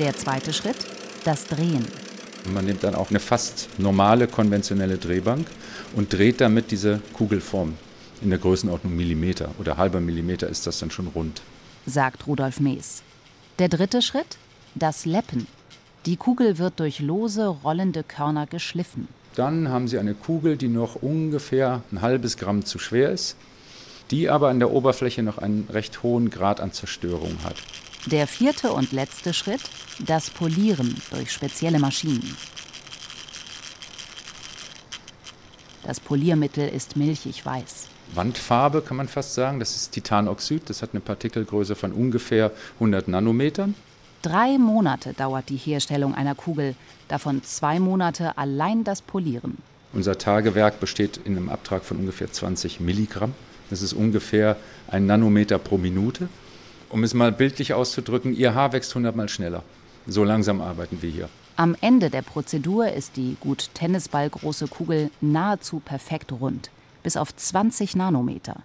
Der 0.00 0.16
zweite 0.16 0.52
Schritt? 0.52 0.74
Das 1.22 1.44
Drehen. 1.46 1.86
Man 2.52 2.64
nimmt 2.64 2.82
dann 2.82 2.96
auch 2.96 3.10
eine 3.10 3.20
fast 3.20 3.68
normale 3.78 4.26
konventionelle 4.26 4.98
Drehbank 4.98 5.46
und 5.94 6.12
dreht 6.12 6.40
damit 6.40 6.72
diese 6.72 7.00
Kugelform 7.12 7.74
in 8.22 8.30
der 8.30 8.40
Größenordnung 8.40 8.96
Millimeter 8.96 9.50
oder 9.60 9.76
halber 9.76 10.00
Millimeter 10.00 10.48
ist 10.48 10.66
das 10.66 10.80
dann 10.80 10.90
schon 10.90 11.06
rund. 11.06 11.40
Sagt 11.86 12.26
Rudolf 12.26 12.58
Mees. 12.58 13.04
Der 13.60 13.68
dritte 13.68 14.02
Schritt? 14.02 14.36
Das 14.74 15.06
Leppen. 15.06 15.46
Die 16.06 16.16
Kugel 16.16 16.58
wird 16.58 16.80
durch 16.80 16.98
lose, 16.98 17.46
rollende 17.46 18.02
Körner 18.02 18.48
geschliffen. 18.48 19.06
Dann 19.36 19.68
haben 19.68 19.86
Sie 19.86 20.00
eine 20.00 20.14
Kugel, 20.14 20.56
die 20.56 20.66
noch 20.66 20.96
ungefähr 20.96 21.82
ein 21.92 22.00
halbes 22.00 22.36
Gramm 22.36 22.64
zu 22.64 22.80
schwer 22.80 23.12
ist, 23.12 23.36
die 24.10 24.28
aber 24.28 24.48
an 24.48 24.58
der 24.58 24.70
Oberfläche 24.70 25.22
noch 25.22 25.38
einen 25.38 25.68
recht 25.70 26.02
hohen 26.02 26.30
Grad 26.30 26.60
an 26.60 26.72
Zerstörung 26.72 27.36
hat. 27.44 27.56
Der 28.06 28.26
vierte 28.26 28.72
und 28.72 28.92
letzte 28.92 29.34
Schritt, 29.34 29.60
das 29.98 30.30
Polieren 30.30 30.96
durch 31.10 31.32
spezielle 31.32 31.78
Maschinen. 31.78 32.36
Das 35.84 36.00
Poliermittel 36.00 36.68
ist 36.68 36.96
milchig 36.96 37.44
weiß. 37.44 37.88
Wandfarbe 38.14 38.82
kann 38.82 38.96
man 38.96 39.08
fast 39.08 39.34
sagen, 39.34 39.60
das 39.60 39.76
ist 39.76 39.92
Titanoxid, 39.92 40.68
das 40.68 40.82
hat 40.82 40.90
eine 40.92 41.00
Partikelgröße 41.00 41.74
von 41.74 41.92
ungefähr 41.92 42.50
100 42.74 43.08
Nanometern. 43.08 43.74
Drei 44.22 44.58
Monate 44.58 45.14
dauert 45.14 45.48
die 45.48 45.56
Herstellung 45.56 46.14
einer 46.14 46.34
Kugel, 46.34 46.74
davon 47.08 47.42
zwei 47.42 47.80
Monate 47.80 48.36
allein 48.36 48.84
das 48.84 49.00
Polieren. 49.00 49.58
Unser 49.92 50.18
Tagewerk 50.18 50.78
besteht 50.80 51.18
in 51.24 51.36
einem 51.36 51.48
Abtrag 51.48 51.84
von 51.84 51.98
ungefähr 51.98 52.30
20 52.30 52.80
Milligramm. 52.80 53.34
Das 53.70 53.82
ist 53.82 53.92
ungefähr 53.92 54.56
ein 54.88 55.06
Nanometer 55.06 55.58
pro 55.58 55.78
Minute. 55.78 56.28
Um 56.90 57.04
es 57.04 57.14
mal 57.14 57.32
bildlich 57.32 57.72
auszudrücken, 57.72 58.34
Ihr 58.34 58.54
Haar 58.54 58.72
wächst 58.72 58.90
100 58.90 59.14
Mal 59.14 59.28
schneller. 59.28 59.62
So 60.06 60.24
langsam 60.24 60.60
arbeiten 60.60 61.02
wir 61.02 61.10
hier. 61.10 61.28
Am 61.56 61.76
Ende 61.80 62.10
der 62.10 62.22
Prozedur 62.22 62.90
ist 62.90 63.16
die 63.16 63.36
gut 63.38 63.70
Tennisballgroße 63.74 64.66
Kugel 64.66 65.10
nahezu 65.20 65.78
perfekt 65.78 66.32
rund, 66.32 66.70
bis 67.02 67.16
auf 67.16 67.34
20 67.34 67.96
Nanometer. 67.96 68.62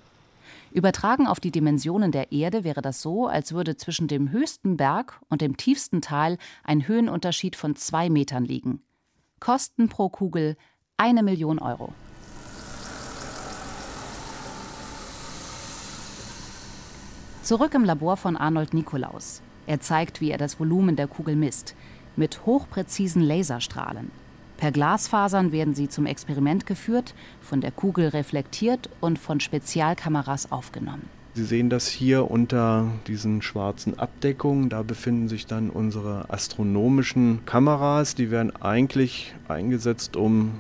Übertragen 0.72 1.28
auf 1.28 1.40
die 1.40 1.52
Dimensionen 1.52 2.12
der 2.12 2.32
Erde 2.32 2.64
wäre 2.64 2.82
das 2.82 3.02
so, 3.02 3.28
als 3.28 3.54
würde 3.54 3.78
zwischen 3.78 4.08
dem 4.08 4.32
höchsten 4.32 4.76
Berg 4.76 5.22
und 5.30 5.42
dem 5.42 5.56
tiefsten 5.56 6.02
Tal 6.02 6.38
ein 6.64 6.88
Höhenunterschied 6.88 7.56
von 7.56 7.76
zwei 7.76 8.10
Metern 8.10 8.44
liegen. 8.44 8.82
Kosten 9.40 9.88
pro 9.88 10.10
Kugel 10.10 10.58
eine 10.98 11.24
Million 11.24 11.60
Euro. 11.60 11.94
Zurück 17.46 17.76
im 17.76 17.84
Labor 17.84 18.18
von 18.18 18.38
Arnold 18.38 18.74
Nikolaus. 18.74 19.44
Er 19.68 19.80
zeigt, 19.80 20.20
wie 20.20 20.32
er 20.32 20.40
das 20.40 20.60
Volumen 20.60 20.96
der 20.96 21.06
Kugel 21.06 21.36
misst, 21.36 21.76
mit 22.16 22.44
hochpräzisen 22.48 23.22
Laserstrahlen. 23.22 24.10
Per 24.58 24.72
Glasfasern 24.72 25.52
werden 25.52 25.76
sie 25.76 25.88
zum 25.88 26.08
Experiment 26.08 26.66
geführt, 26.66 27.14
von 27.42 27.62
der 27.62 27.70
Kugel 27.70 28.08
reflektiert 28.08 28.90
und 29.00 29.20
von 29.20 29.40
Spezialkameras 29.40 30.52
aufgenommen. 30.52 31.08
Sie 31.36 31.44
sehen 31.44 31.70
das 31.70 31.88
hier 31.88 32.32
unter 32.32 32.88
diesen 33.06 33.44
schwarzen 33.44 34.00
Abdeckungen. 34.00 34.70
Da 34.70 34.82
befinden 34.82 35.28
sich 35.28 35.46
dann 35.46 35.70
unsere 35.70 36.26
astronomischen 36.32 37.46
Kameras. 37.46 38.16
Die 38.16 38.32
werden 38.32 38.56
eigentlich 38.60 39.36
eingesetzt, 39.48 40.16
um 40.16 40.54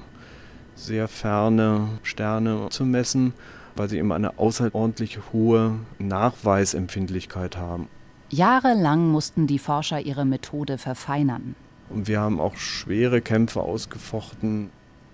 sehr 0.75 1.07
ferne 1.07 1.87
Sterne 2.03 2.67
zu 2.69 2.85
messen, 2.85 3.33
weil 3.75 3.89
sie 3.89 3.97
eben 3.97 4.11
eine 4.11 4.39
außerordentlich 4.39 5.19
hohe 5.33 5.79
Nachweisempfindlichkeit 5.99 7.57
haben. 7.57 7.87
Jahrelang 8.29 9.09
mussten 9.11 9.47
die 9.47 9.59
Forscher 9.59 10.01
ihre 10.01 10.25
Methode 10.25 10.77
verfeinern. 10.77 11.55
Und 11.89 12.07
wir 12.07 12.19
haben 12.19 12.39
auch 12.39 12.57
schwere 12.57 13.21
Kämpfe 13.21 13.61
ausgefochten. 13.61 14.71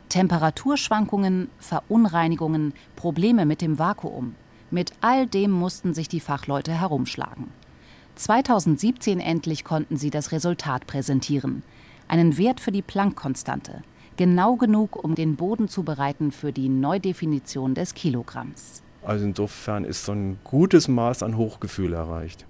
Temperaturschwankungen, 0.09 1.49
Verunreinigungen, 1.59 2.73
Probleme 2.95 3.45
mit 3.45 3.61
dem 3.61 3.79
Vakuum. 3.79 4.35
Mit 4.69 4.93
all 5.01 5.27
dem 5.27 5.51
mussten 5.51 5.93
sich 5.93 6.07
die 6.07 6.19
Fachleute 6.19 6.71
herumschlagen. 6.71 7.47
2017 8.15 9.19
endlich 9.19 9.63
konnten 9.63 9.97
sie 9.97 10.09
das 10.09 10.31
Resultat 10.31 10.87
präsentieren. 10.87 11.63
Einen 12.07 12.37
Wert 12.37 12.59
für 12.59 12.71
die 12.71 12.81
Planck-Konstante. 12.81 13.83
Genau 14.17 14.55
genug, 14.55 15.03
um 15.03 15.15
den 15.15 15.35
Boden 15.35 15.67
zu 15.67 15.83
bereiten 15.83 16.31
für 16.31 16.51
die 16.51 16.69
Neudefinition 16.69 17.73
des 17.73 17.93
Kilogramms. 17.93 18.83
Also 19.03 19.25
insofern 19.25 19.83
ist 19.83 20.05
so 20.05 20.11
ein 20.11 20.39
gutes 20.43 20.87
Maß 20.87 21.23
an 21.23 21.37
Hochgefühl 21.37 21.93
erreicht. 21.93 22.45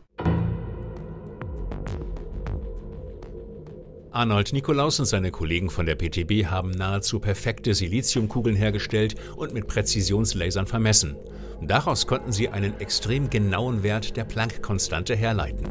Arnold 4.14 4.52
Nikolaus 4.52 5.00
und 5.00 5.06
seine 5.06 5.32
Kollegen 5.32 5.70
von 5.70 5.86
der 5.86 5.96
PTB 5.96 6.48
haben 6.48 6.72
nahezu 6.72 7.22
perfekte 7.22 7.74
Siliziumkugeln 7.74 8.58
hergestellt 8.58 9.16
und 9.38 9.54
mit 9.54 9.68
Präzisionslasern 9.68 10.68
vermessen. 10.68 11.16
Daraus 11.62 12.08
konnten 12.08 12.34
sie 12.34 12.50
einen 12.50 12.78
extrem 12.82 13.30
genauen 13.30 13.84
Wert 13.84 14.18
der 14.18 14.26
Planck-Konstante 14.26 15.16
herleiten. 15.16 15.70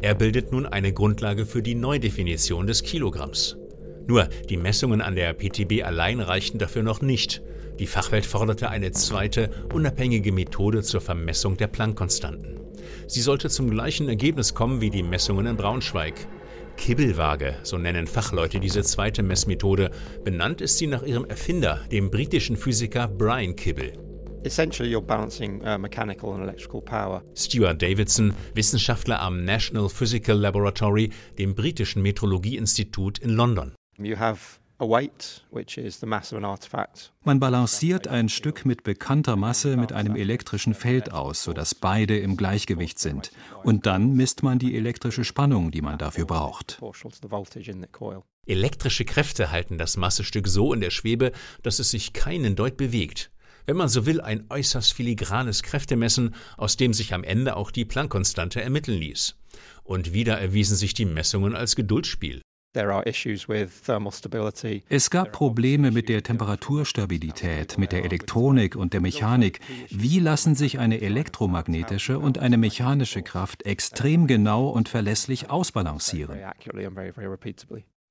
Er 0.00 0.14
bildet 0.14 0.52
nun 0.52 0.66
eine 0.66 0.92
Grundlage 0.92 1.44
für 1.44 1.62
die 1.62 1.74
Neudefinition 1.74 2.68
des 2.68 2.84
Kilogramms. 2.84 3.56
Nur, 4.06 4.28
die 4.48 4.56
Messungen 4.56 5.00
an 5.00 5.14
der 5.14 5.32
PTB 5.32 5.84
allein 5.84 6.20
reichten 6.20 6.58
dafür 6.58 6.82
noch 6.82 7.00
nicht. 7.02 7.42
Die 7.78 7.86
Fachwelt 7.86 8.26
forderte 8.26 8.68
eine 8.68 8.92
zweite, 8.92 9.50
unabhängige 9.72 10.32
Methode 10.32 10.82
zur 10.82 11.00
Vermessung 11.00 11.56
der 11.56 11.68
Planck-Konstanten. 11.68 12.60
Sie 13.06 13.20
sollte 13.20 13.48
zum 13.48 13.70
gleichen 13.70 14.08
Ergebnis 14.08 14.54
kommen 14.54 14.80
wie 14.80 14.90
die 14.90 15.02
Messungen 15.02 15.46
in 15.46 15.56
Braunschweig. 15.56 16.14
Kibbelwaage, 16.76 17.56
so 17.62 17.78
nennen 17.78 18.06
Fachleute 18.06 18.58
diese 18.58 18.82
zweite 18.82 19.22
Messmethode. 19.22 19.90
Benannt 20.24 20.60
ist 20.60 20.78
sie 20.78 20.86
nach 20.86 21.02
ihrem 21.02 21.24
Erfinder, 21.24 21.80
dem 21.90 22.10
britischen 22.10 22.56
Physiker 22.56 23.08
Brian 23.08 23.56
Kibble. 23.56 23.92
Essentially, 24.44 24.90
you're 24.90 25.00
balancing 25.00 25.62
uh, 25.64 25.78
mechanical 25.78 26.32
and 26.34 26.42
electrical 26.42 26.80
power. 26.80 27.22
Stuart 27.34 27.80
Davidson, 27.80 28.34
Wissenschaftler 28.54 29.20
am 29.20 29.44
National 29.44 29.88
Physical 29.88 30.36
Laboratory, 30.36 31.10
dem 31.38 31.54
britischen 31.54 32.02
Metrologieinstitut 32.02 33.18
in 33.18 33.30
London. 33.30 33.74
You 33.98 34.16
have 34.18 34.58
man 37.24 37.40
balanciert 37.40 38.08
ein 38.08 38.28
Stück 38.28 38.64
mit 38.64 38.82
bekannter 38.82 39.36
Masse 39.36 39.76
mit 39.76 39.92
einem 39.92 40.16
elektrischen 40.16 40.74
Feld 40.74 41.12
aus, 41.12 41.44
sodass 41.44 41.76
beide 41.76 42.18
im 42.18 42.36
Gleichgewicht 42.36 42.98
sind. 42.98 43.30
Und 43.62 43.86
dann 43.86 44.14
misst 44.14 44.42
man 44.42 44.58
die 44.58 44.76
elektrische 44.76 45.22
Spannung, 45.22 45.70
die 45.70 45.82
man 45.82 45.98
dafür 45.98 46.24
braucht. 46.24 46.80
Elektrische 48.44 49.04
Kräfte 49.04 49.52
halten 49.52 49.78
das 49.78 49.96
Massestück 49.96 50.48
so 50.48 50.74
in 50.74 50.80
der 50.80 50.90
Schwebe, 50.90 51.30
dass 51.62 51.78
es 51.78 51.90
sich 51.90 52.12
keinen 52.12 52.56
Deut 52.56 52.76
bewegt. 52.76 53.30
Wenn 53.66 53.76
man 53.76 53.88
so 53.88 54.04
will, 54.04 54.20
ein 54.20 54.46
äußerst 54.48 54.92
filigranes 54.92 55.62
Kräftemessen, 55.62 56.34
aus 56.56 56.76
dem 56.76 56.92
sich 56.92 57.14
am 57.14 57.22
Ende 57.22 57.54
auch 57.54 57.70
die 57.70 57.84
Planck-Konstante 57.84 58.60
ermitteln 58.60 58.98
ließ. 58.98 59.36
Und 59.84 60.12
wieder 60.12 60.40
erwiesen 60.40 60.76
sich 60.76 60.94
die 60.94 61.04
Messungen 61.04 61.54
als 61.54 61.76
Geduldsspiel. 61.76 62.42
Es 64.88 65.10
gab 65.10 65.32
Probleme 65.32 65.90
mit 65.90 66.08
der 66.08 66.22
Temperaturstabilität, 66.22 67.76
mit 67.76 67.92
der 67.92 68.04
Elektronik 68.04 68.76
und 68.76 68.94
der 68.94 69.00
Mechanik. 69.00 69.60
Wie 69.90 70.18
lassen 70.20 70.54
sich 70.54 70.78
eine 70.78 71.02
elektromagnetische 71.02 72.18
und 72.18 72.38
eine 72.38 72.56
mechanische 72.56 73.22
Kraft 73.22 73.66
extrem 73.66 74.26
genau 74.26 74.68
und 74.68 74.88
verlässlich 74.88 75.50
ausbalancieren? 75.50 76.38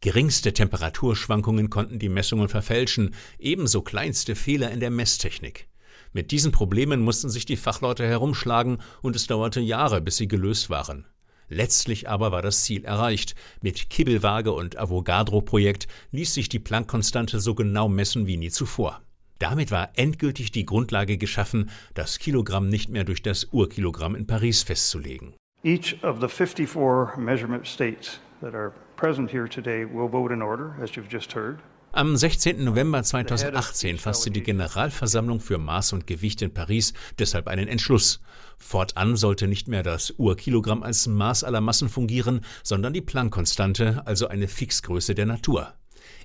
Geringste 0.02 0.54
Temperaturschwankungen 0.54 1.70
konnten 1.70 2.00
die 2.00 2.10
Messungen 2.10 2.50
verfälschen, 2.50 3.16
ebenso 3.40 3.82
kleinste 3.82 4.36
Fehler 4.36 4.72
in 4.72 4.80
der 4.80 4.92
Messtechnik. 4.92 5.68
Mit 6.14 6.32
diesen 6.32 6.52
Problemen 6.52 7.02
mussten 7.02 7.30
sich 7.30 7.46
die 7.46 7.56
Fachleute 7.56 8.06
herumschlagen 8.06 8.80
und 9.02 9.16
es 9.16 9.28
dauerte 9.28 9.62
Jahre, 9.62 10.02
bis 10.02 10.18
sie 10.18 10.28
gelöst 10.28 10.70
waren. 10.70 11.06
Letztlich 11.52 12.08
aber 12.08 12.32
war 12.32 12.42
das 12.42 12.64
Ziel 12.64 12.86
erreicht. 12.86 13.36
Mit 13.62 13.90
Kibbelwaage 13.90 14.54
und 14.54 14.78
Avogadro-Projekt 14.78 15.90
ließ 16.12 16.34
sich 16.34 16.48
die 16.48 16.60
Planck-Konstante 16.60 17.42
so 17.42 17.56
genau 17.56 17.90
messen 17.90 18.26
wie 18.26 18.38
nie 18.38 18.50
zuvor. 18.50 19.02
Damit 19.38 19.70
war 19.70 19.90
endgültig 19.96 20.52
die 20.52 20.66
Grundlage 20.66 21.18
geschaffen, 21.18 21.70
das 21.94 22.20
Kilogramm 22.20 22.70
nicht 22.70 22.90
mehr 22.90 23.04
durch 23.04 23.22
das 23.22 23.50
Urkilogramm 23.52 24.16
in 24.16 24.28
Paris 24.28 24.64
festzulegen. 24.64 25.34
Each 25.62 26.02
of 26.04 26.22
the 26.22 26.30
54 26.30 27.18
measurement 27.18 27.68
states 27.68 28.22
that 28.40 28.56
are 28.56 28.72
present 28.96 29.30
here 29.30 29.50
today 29.50 29.84
will 29.84 30.10
vote 30.10 30.34
in 30.34 30.42
order, 30.42 30.76
as 30.82 30.96
you've 30.96 31.12
just 31.12 31.36
heard. 31.36 31.60
Am 31.94 32.16
16. 32.16 32.64
November 32.64 33.04
2018 33.04 33.98
fasste 33.98 34.32
die 34.32 34.44
Generalversammlung 34.44 35.42
für 35.42 35.58
Maß 35.58 35.92
und 35.92 36.08
Gewicht 36.08 36.42
in 36.42 36.54
Paris 36.54 36.94
deshalb 37.20 37.50
einen 37.50 37.68
Entschluss. 37.68 38.22
Fortan 38.58 39.18
sollte 39.18 39.46
nicht 39.50 39.68
mehr 39.68 39.84
das 39.84 40.12
Urkilogramm 40.12 40.84
als 40.84 41.08
Maß 41.08 41.44
aller 41.44 41.60
Massen 41.60 41.90
fungieren, 41.90 42.46
sondern 42.64 42.94
die 42.94 43.02
Planck-Konstante, 43.02 44.04
also 44.06 44.30
eine 44.30 44.48
Fixgröße 44.48 45.16
der 45.16 45.26
Natur. 45.26 45.74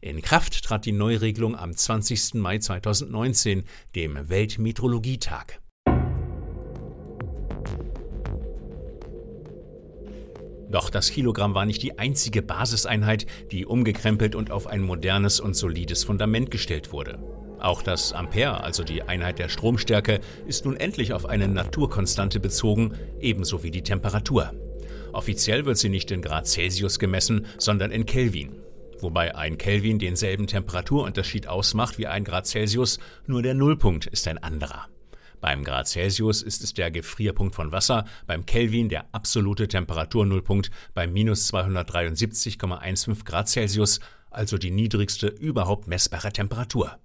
In 0.01 0.23
Kraft 0.23 0.63
trat 0.63 0.87
die 0.87 0.93
Neuregelung 0.93 1.57
am 1.57 1.77
20. 1.77 2.35
Mai 2.35 2.59
2019, 2.59 3.65
dem 3.97 4.29
Weltmetrologietag. 4.29 5.59
Doch 10.71 10.91
das 10.91 11.11
Kilogramm 11.11 11.55
war 11.55 11.65
nicht 11.65 11.83
die 11.83 11.99
einzige 11.99 12.43
Basiseinheit, 12.43 13.27
die 13.53 13.67
umgekrempelt 13.67 14.35
und 14.35 14.51
auf 14.51 14.67
ein 14.67 14.83
modernes 14.83 15.41
und 15.41 15.55
solides 15.55 16.05
Fundament 16.05 16.51
gestellt 16.51 16.93
wurde. 16.93 17.19
Auch 17.59 17.83
das 17.83 18.13
Ampere, 18.13 18.63
also 18.63 18.85
die 18.85 19.03
Einheit 19.03 19.39
der 19.39 19.49
Stromstärke, 19.49 20.21
ist 20.47 20.65
nun 20.65 20.77
endlich 20.77 21.13
auf 21.13 21.27
eine 21.27 21.49
Naturkonstante 21.49 22.41
bezogen, 22.41 22.93
ebenso 23.21 23.63
wie 23.63 23.71
die 23.71 23.83
Temperatur. 23.83 24.53
Offiziell 25.13 25.65
wird 25.65 25.79
sie 25.79 25.89
nicht 25.89 26.11
in 26.11 26.21
Grad 26.21 26.47
Celsius 26.47 26.99
gemessen, 26.99 27.47
sondern 27.59 27.91
in 27.91 28.05
Kelvin. 28.05 28.61
Wobei 29.01 29.35
ein 29.35 29.59
Kelvin 29.59 29.99
denselben 29.99 30.47
Temperaturunterschied 30.47 31.47
ausmacht 31.47 31.99
wie 31.99 32.07
ein 32.07 32.25
Grad 32.25 32.47
Celsius, 32.47 32.99
nur 33.27 33.43
der 33.43 33.55
Nullpunkt 33.55 34.07
ist 34.07 34.29
ein 34.29 34.39
anderer. 34.39 34.89
Beim 35.41 35.65
Grad 35.65 35.89
Celsius 35.89 36.43
ist 36.43 36.65
es 36.65 36.75
der 36.75 36.91
Gefrierpunkt 36.91 37.55
von 37.55 37.73
Wasser, 37.73 38.05
beim 38.27 38.47
Kelvin 38.47 38.89
der 38.89 39.07
absolute 39.13 39.69
Temperaturnullpunkt 39.69 40.71
bei 40.95 41.07
minus 41.07 41.53
273,15 41.53 43.25
Grad 43.25 43.49
Celsius, 43.49 44.01
also 44.31 44.59
die 44.59 44.71
niedrigste 44.71 45.29
überhaupt 45.29 45.89
messbare 45.89 46.33
Temperatur. 46.33 46.99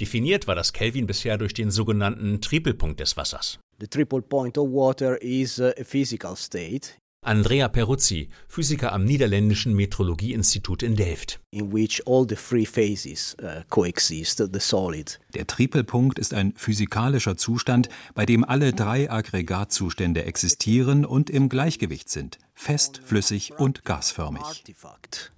Definiert 0.00 0.46
war 0.46 0.54
das 0.54 0.72
Kelvin 0.72 1.06
bisher 1.06 1.36
durch 1.36 1.54
den 1.54 1.70
sogenannten 1.70 2.40
Tripelpunkt 2.40 3.00
des 3.00 3.16
Wassers. 3.16 3.58
The 3.80 3.86
triple 3.86 4.22
point 4.22 4.58
of 4.58 4.68
water 4.70 5.20
is 5.22 5.60
a 5.60 5.72
physical 5.84 6.36
state 6.36 6.92
Andrea 7.22 7.68
Peruzzi, 7.68 8.30
Physiker 8.48 8.94
am 8.94 9.04
Niederländischen 9.04 9.74
Metrologieinstitut 9.74 10.82
in 10.82 10.96
Delft. 10.96 11.38
In 11.50 11.70
which 11.70 12.02
all 12.06 12.26
the 12.26 12.34
three 12.34 12.64
phases 12.64 13.36
coexist, 13.68 14.38
the 14.38 14.58
solid. 14.58 15.20
Der 15.34 15.46
Tripelpunkt 15.46 16.18
ist 16.18 16.32
ein 16.32 16.54
physikalischer 16.56 17.36
Zustand, 17.36 17.90
bei 18.14 18.24
dem 18.24 18.42
alle 18.42 18.72
drei 18.72 19.10
Aggregatzustände 19.10 20.24
existieren 20.24 21.04
und 21.04 21.28
im 21.28 21.50
Gleichgewicht 21.50 22.08
sind: 22.08 22.38
fest, 22.54 23.02
flüssig 23.04 23.52
und 23.58 23.84
gasförmig. 23.84 24.64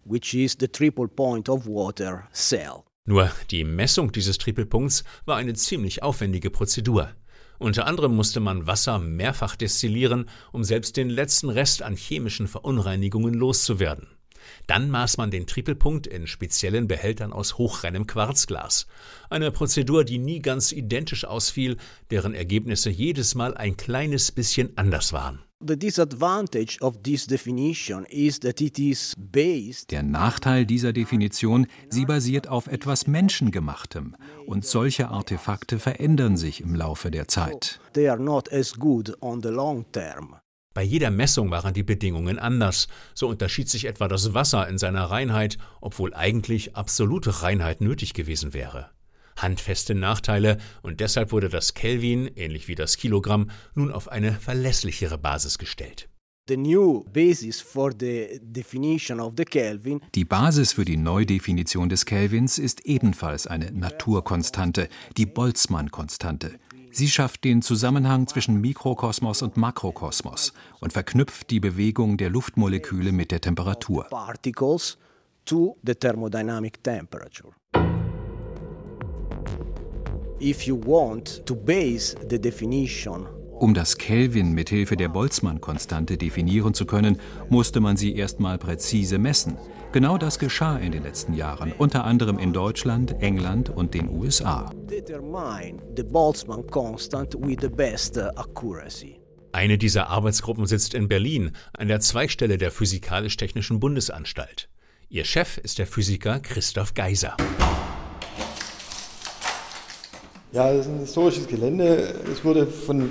Which 0.05 0.35
is 0.35 0.57
the 0.61 0.69
triple 0.69 1.09
point 1.09 1.49
of 1.49 1.67
water 1.67 2.29
cell. 2.33 2.85
Nur 3.05 3.33
die 3.51 3.65
Messung 3.65 4.12
dieses 4.12 4.39
Tripelpunkts 4.39 5.03
war 5.25 5.37
eine 5.37 5.55
ziemlich 5.55 6.05
aufwendige 6.05 6.51
Prozedur. 6.51 7.12
Unter 7.62 7.87
anderem 7.87 8.16
musste 8.16 8.40
man 8.40 8.66
Wasser 8.66 8.99
mehrfach 8.99 9.54
destillieren, 9.54 10.28
um 10.50 10.64
selbst 10.64 10.97
den 10.97 11.09
letzten 11.09 11.49
Rest 11.49 11.83
an 11.83 11.95
chemischen 11.95 12.49
Verunreinigungen 12.49 13.35
loszuwerden. 13.35 14.09
Dann 14.66 14.90
maß 14.90 15.16
man 15.16 15.31
den 15.31 15.47
Tripelpunkt 15.47 16.09
in 16.09 16.26
speziellen 16.26 16.88
Behältern 16.88 17.33
aus 17.33 17.59
hochreinem 17.59 18.09
Quarzglas. 18.09 18.88
Eine 19.31 19.52
Prozedur, 19.52 20.02
die 20.02 20.19
nie 20.19 20.40
ganz 20.40 20.73
identisch 20.73 21.25
ausfiel, 21.25 21.76
deren 22.11 22.35
Ergebnisse 22.35 22.90
jedes 22.90 23.37
Mal 23.37 23.57
ein 23.57 23.76
kleines 23.76 24.33
bisschen 24.33 24.76
anders 24.76 25.12
waren. 25.12 25.38
Der 29.90 30.02
Nachteil 30.02 30.66
dieser 30.66 30.92
Definition, 30.92 31.69
sie 31.88 32.04
basiert 32.04 32.49
auf 32.49 32.66
etwas 32.66 33.07
Menschengemachtem. 33.07 34.16
Und 34.47 34.64
solche 34.64 35.09
Artefakte 35.09 35.78
verändern 35.78 36.37
sich 36.37 36.61
im 36.61 36.75
Laufe 36.75 37.12
der 37.12 37.28
Zeit. 37.28 37.81
Bei 40.75 40.83
jeder 40.83 41.11
Messung 41.11 41.50
waren 41.50 41.75
die 41.75 41.85
Bedingungen 41.85 42.40
anders. 42.40 42.88
So 43.14 43.28
unterschied 43.28 43.69
sich 43.69 43.85
etwa 43.85 44.09
das 44.09 44.35
Wasser 44.35 44.69
in 44.69 44.78
seiner 44.78 45.04
Reinheit, 45.04 45.59
obwohl 45.81 46.12
eigentlich 46.12 46.75
absolute 46.75 47.42
Reinheit 47.42 47.81
nötig 47.81 48.14
gewesen 48.14 48.52
wäre 48.52 48.90
handfeste 49.37 49.95
Nachteile 49.95 50.59
und 50.83 51.01
deshalb 51.01 51.33
wurde 51.33 51.49
das 51.49 51.75
Kelvin, 51.75 52.31
ähnlich 52.37 52.69
wie 52.69 52.75
das 52.75 52.97
Kilogramm, 52.97 53.50
nun 53.75 53.93
auf 53.93 54.09
eine 54.09 54.33
verlässlichere 54.33 55.19
Basis 55.19 55.59
gestellt. 55.59 56.09
Die 60.17 60.25
Basis 60.25 60.73
für 60.73 60.85
die 60.85 60.97
Neudefinition 60.97 61.89
des 61.89 62.04
Kelvins 62.04 62.59
ist 62.59 62.85
ebenfalls 62.85 63.47
eine 63.47 63.71
Naturkonstante, 63.71 64.89
die 65.17 65.26
Boltzmann-Konstante. 65.26 66.59
Sie 66.91 67.09
schafft 67.09 67.45
den 67.45 67.63
Zusammenhang 67.63 68.26
zwischen 68.26 68.61
Mikrokosmos 68.61 69.41
und 69.43 69.56
Makrokosmos 69.56 70.52
und 70.80 70.93
verknüpft 70.93 71.49
die 71.50 71.61
Bewegung 71.61 72.19
der 72.19 72.28
Luftmoleküle 72.28 73.13
mit 73.13 73.30
der 73.30 73.41
Temperatur. 73.41 74.09
Um 83.63 83.75
das 83.75 83.97
Kelvin 83.97 84.55
mit 84.55 84.71
Hilfe 84.71 84.97
der 84.97 85.09
Boltzmann-Konstante 85.09 86.19
definieren 86.19 86.75
zu 86.75 86.85
können, 86.85 87.21
musste 87.49 87.78
man 87.78 87.97
sie 87.97 88.17
erstmal 88.17 88.59
präzise 88.59 89.19
messen. 89.19 89.57
Genau 89.93 90.19
das 90.19 90.41
geschah 90.41 90.78
in 90.78 90.91
den 90.91 91.05
letzten 91.05 91.35
Jahren, 91.35 91.71
unter 91.78 92.05
anderem 92.05 92.41
in 92.41 92.52
Deutschland, 92.52 93.23
England 93.23 93.71
und 93.71 93.95
den 93.95 94.09
USA. 94.09 94.69
Eine 99.52 99.78
dieser 99.78 100.09
Arbeitsgruppen 100.09 100.67
sitzt 100.67 100.95
in 100.95 101.07
Berlin, 101.07 101.52
an 101.73 101.87
der 101.87 102.00
Zweigstelle 102.00 102.59
der 102.59 102.73
Physikalisch-Technischen 102.73 103.78
Bundesanstalt. 103.78 104.69
Ihr 105.09 105.25
Chef 105.25 105.59
ist 105.59 105.78
der 105.78 105.87
Physiker 105.87 106.41
Christoph 106.41 106.95
Geiser. 106.95 107.37
Ja, 110.52 110.71
das 110.71 110.84
ist 110.84 110.93
ein 110.93 110.99
historisches 110.99 111.47
Gelände. 111.47 112.15
Es 112.30 112.45
wurde 112.45 112.67
von 112.67 113.08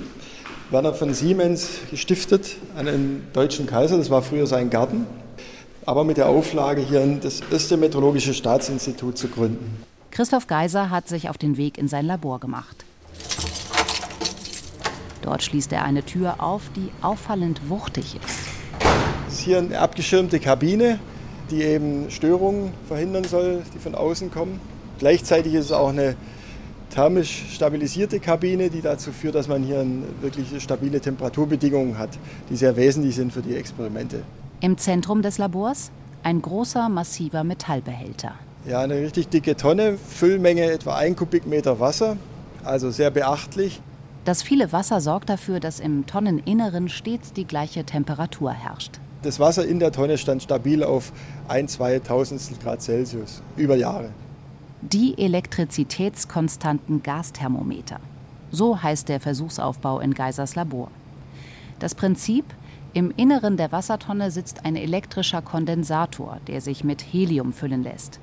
Werner 0.70 0.94
von 0.94 1.12
Siemens 1.12 1.70
gestiftet 1.90 2.54
an 2.76 2.86
einen 2.86 3.26
deutschen 3.32 3.66
Kaiser. 3.66 3.98
Das 3.98 4.10
war 4.10 4.22
früher 4.22 4.46
sein 4.46 4.70
Garten. 4.70 5.08
Aber 5.84 6.04
mit 6.04 6.18
der 6.18 6.28
Auflage, 6.28 6.82
hier 6.82 7.04
das 7.20 7.40
erste 7.50 7.76
Meteorologische 7.76 8.32
Staatsinstitut 8.32 9.18
zu 9.18 9.26
gründen. 9.26 9.82
Christoph 10.12 10.46
Geiser 10.46 10.90
hat 10.90 11.08
sich 11.08 11.28
auf 11.30 11.36
den 11.36 11.56
Weg 11.56 11.78
in 11.78 11.88
sein 11.88 12.06
Labor 12.06 12.38
gemacht. 12.38 12.84
Dort 15.22 15.42
schließt 15.42 15.72
er 15.72 15.82
eine 15.82 16.04
Tür 16.04 16.36
auf, 16.38 16.62
die 16.76 16.92
auffallend 17.02 17.68
wuchtig 17.68 18.20
ist. 18.24 18.38
Es 19.26 19.34
ist 19.34 19.40
hier 19.40 19.58
eine 19.58 19.80
abgeschirmte 19.80 20.38
Kabine, 20.38 21.00
die 21.50 21.64
eben 21.64 22.08
Störungen 22.08 22.72
verhindern 22.86 23.24
soll, 23.24 23.62
die 23.74 23.80
von 23.80 23.96
außen 23.96 24.30
kommen. 24.30 24.60
Gleichzeitig 25.00 25.54
ist 25.54 25.64
es 25.64 25.72
auch 25.72 25.88
eine 25.88 26.14
thermisch 26.92 27.44
stabilisierte 27.50 28.20
Kabine, 28.20 28.68
die 28.70 28.82
dazu 28.82 29.12
führt, 29.12 29.34
dass 29.34 29.48
man 29.48 29.62
hier 29.62 29.84
wirklich 30.20 30.62
stabile 30.62 31.00
Temperaturbedingungen 31.00 31.98
hat, 31.98 32.10
die 32.50 32.56
sehr 32.56 32.76
wesentlich 32.76 33.16
sind 33.16 33.32
für 33.32 33.42
die 33.42 33.56
Experimente. 33.56 34.22
Im 34.60 34.76
Zentrum 34.78 35.22
des 35.22 35.38
Labors 35.38 35.90
ein 36.22 36.40
großer, 36.40 36.88
massiver 36.88 37.44
Metallbehälter. 37.44 38.34
Ja, 38.68 38.80
eine 38.80 38.94
richtig 39.00 39.28
dicke 39.28 39.56
Tonne, 39.56 39.96
Füllmenge 39.96 40.70
etwa 40.70 40.94
ein 40.96 41.16
Kubikmeter 41.16 41.80
Wasser, 41.80 42.16
also 42.62 42.90
sehr 42.90 43.10
beachtlich. 43.10 43.80
Das 44.24 44.42
viele 44.42 44.70
Wasser 44.70 45.00
sorgt 45.00 45.30
dafür, 45.30 45.58
dass 45.58 45.80
im 45.80 46.06
Tonneninneren 46.06 46.88
stets 46.88 47.32
die 47.32 47.44
gleiche 47.44 47.84
Temperatur 47.84 48.52
herrscht. 48.52 49.00
Das 49.22 49.40
Wasser 49.40 49.66
in 49.66 49.80
der 49.80 49.90
Tonne 49.90 50.18
stand 50.18 50.44
stabil 50.44 50.84
auf 50.84 51.12
1, 51.48 51.72
2 51.72 52.00
Tausendstel 52.00 52.56
Grad 52.62 52.82
Celsius 52.82 53.42
über 53.56 53.74
Jahre 53.74 54.10
die 54.82 55.16
elektrizitätskonstanten 55.16 57.02
Gasthermometer. 57.02 58.00
So 58.50 58.82
heißt 58.82 59.08
der 59.08 59.20
Versuchsaufbau 59.20 60.00
in 60.00 60.12
Geisers 60.12 60.56
Labor. 60.56 60.90
Das 61.78 61.94
Prinzip, 61.94 62.44
im 62.92 63.12
Inneren 63.16 63.56
der 63.56 63.72
Wassertonne 63.72 64.30
sitzt 64.30 64.66
ein 64.66 64.76
elektrischer 64.76 65.40
Kondensator, 65.40 66.38
der 66.48 66.60
sich 66.60 66.84
mit 66.84 67.00
Helium 67.00 67.52
füllen 67.52 67.82
lässt. 67.82 68.20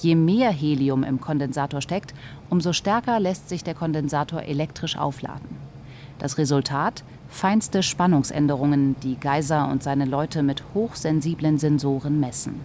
Je 0.00 0.14
mehr 0.14 0.50
Helium 0.50 1.02
im 1.02 1.20
Kondensator 1.20 1.82
steckt, 1.82 2.14
umso 2.48 2.72
stärker 2.72 3.18
lässt 3.18 3.48
sich 3.48 3.64
der 3.64 3.74
Kondensator 3.74 4.42
elektrisch 4.42 4.96
aufladen. 4.96 5.56
Das 6.18 6.38
Resultat? 6.38 7.02
Feinste 7.28 7.82
Spannungsänderungen, 7.82 8.94
die 9.02 9.16
Geiser 9.16 9.68
und 9.68 9.82
seine 9.82 10.04
Leute 10.04 10.42
mit 10.42 10.62
hochsensiblen 10.72 11.58
Sensoren 11.58 12.20
messen. 12.20 12.60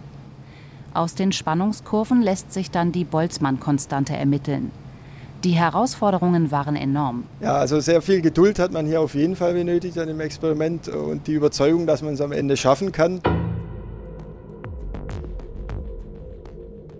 Aus 0.94 1.14
den 1.14 1.32
Spannungskurven 1.32 2.20
lässt 2.20 2.52
sich 2.52 2.70
dann 2.70 2.92
die 2.92 3.04
Boltzmann-Konstante 3.04 4.14
ermitteln. 4.14 4.70
Die 5.42 5.52
Herausforderungen 5.52 6.50
waren 6.50 6.76
enorm. 6.76 7.24
Ja, 7.40 7.54
also 7.54 7.80
sehr 7.80 8.02
viel 8.02 8.20
Geduld 8.20 8.58
hat 8.58 8.72
man 8.72 8.86
hier 8.86 9.00
auf 9.00 9.14
jeden 9.14 9.34
Fall 9.34 9.54
benötigt 9.54 9.98
an 9.98 10.06
dem 10.06 10.20
Experiment 10.20 10.88
und 10.88 11.26
die 11.26 11.32
Überzeugung, 11.32 11.86
dass 11.86 12.02
man 12.02 12.14
es 12.14 12.20
am 12.20 12.30
Ende 12.30 12.56
schaffen 12.56 12.92
kann. 12.92 13.20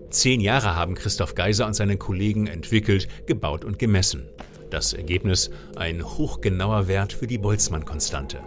Zehn 0.09 0.41
Jahre 0.41 0.75
haben 0.75 0.95
Christoph 0.95 1.35
Geiser 1.35 1.65
und 1.65 1.73
seine 1.73 1.97
Kollegen 1.97 2.47
entwickelt, 2.47 3.07
gebaut 3.25 3.63
und 3.63 3.79
gemessen. 3.79 4.27
Das 4.69 4.93
Ergebnis 4.93 5.51
ein 5.75 6.03
hochgenauer 6.03 6.87
Wert 6.87 7.13
für 7.13 7.27
die 7.27 7.37
Boltzmann-Konstante. 7.37 8.39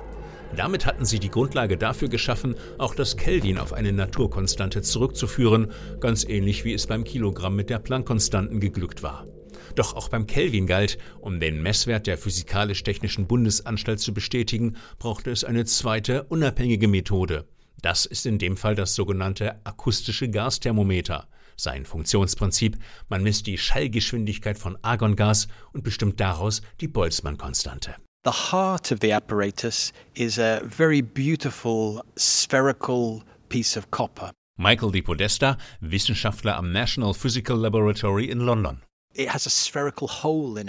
Damit 0.55 0.87
hatten 0.87 1.05
sie 1.05 1.19
die 1.19 1.31
Grundlage 1.31 1.77
dafür 1.77 2.09
geschaffen, 2.09 2.55
auch 2.79 2.95
das 2.95 3.17
Kelvin 3.17 3.59
auf 3.59 3.73
eine 3.73 3.93
Naturkonstante 3.93 4.83
zurückzuführen, 4.83 5.73
ganz 6.01 6.25
ähnlich 6.25 6.65
wie 6.65 6.73
es 6.73 6.87
beim 6.87 7.05
Kilogramm 7.05 7.57
mit 7.57 7.71
der 7.71 7.79
Planck-Konstanten 7.79 8.61
geglückt 8.61 9.03
war. 9.03 9.27
Doch 9.75 9.95
auch 9.95 10.09
beim 10.09 10.27
Kelvin 10.27 10.67
galt, 10.67 10.99
um 11.21 11.41
den 11.41 11.63
Messwert 11.63 12.07
der 12.07 12.17
Physikalisch-Technischen 12.19 13.27
Bundesanstalt 13.27 14.01
zu 14.01 14.15
bestätigen, 14.15 14.77
brauchte 14.99 15.31
es 15.31 15.45
eine 15.45 15.65
zweite, 15.65 16.25
unabhängige 16.25 16.89
Methode. 16.89 17.47
Das 17.83 18.07
ist 18.07 18.27
in 18.27 18.39
dem 18.39 18.57
Fall 18.57 18.75
das 18.75 18.95
sogenannte 18.95 19.61
akustische 19.65 20.31
Gasthermometer. 20.31 21.29
Sein 21.57 21.85
Funktionsprinzip, 21.85 22.79
man 23.09 23.23
misst 23.23 23.47
die 23.47 23.59
Schallgeschwindigkeit 23.59 24.59
von 24.59 24.79
Argongas 24.83 25.49
und 25.73 25.85
bestimmt 25.85 26.21
daraus 26.21 26.63
die 26.81 26.89
Boltzmann-Konstante. 26.89 27.95
The 28.27 28.51
heart 28.51 28.91
of 28.91 28.99
the 28.99 29.13
apparatus 29.13 29.93
is 30.17 30.37
a 30.37 30.61
very 30.65 31.01
beautiful 31.01 32.03
spherical 32.17 33.23
piece 33.49 33.77
of 33.77 33.93
copper. 33.93 34.33
Michael 34.59 34.91
Di 34.91 35.01
Podesta, 35.01 35.57
Wissenschaftler 35.81 36.57
am 36.57 36.73
National 36.73 37.15
Physical 37.15 37.57
Laboratory 37.57 38.29
in 38.29 38.41
London. 38.41 38.83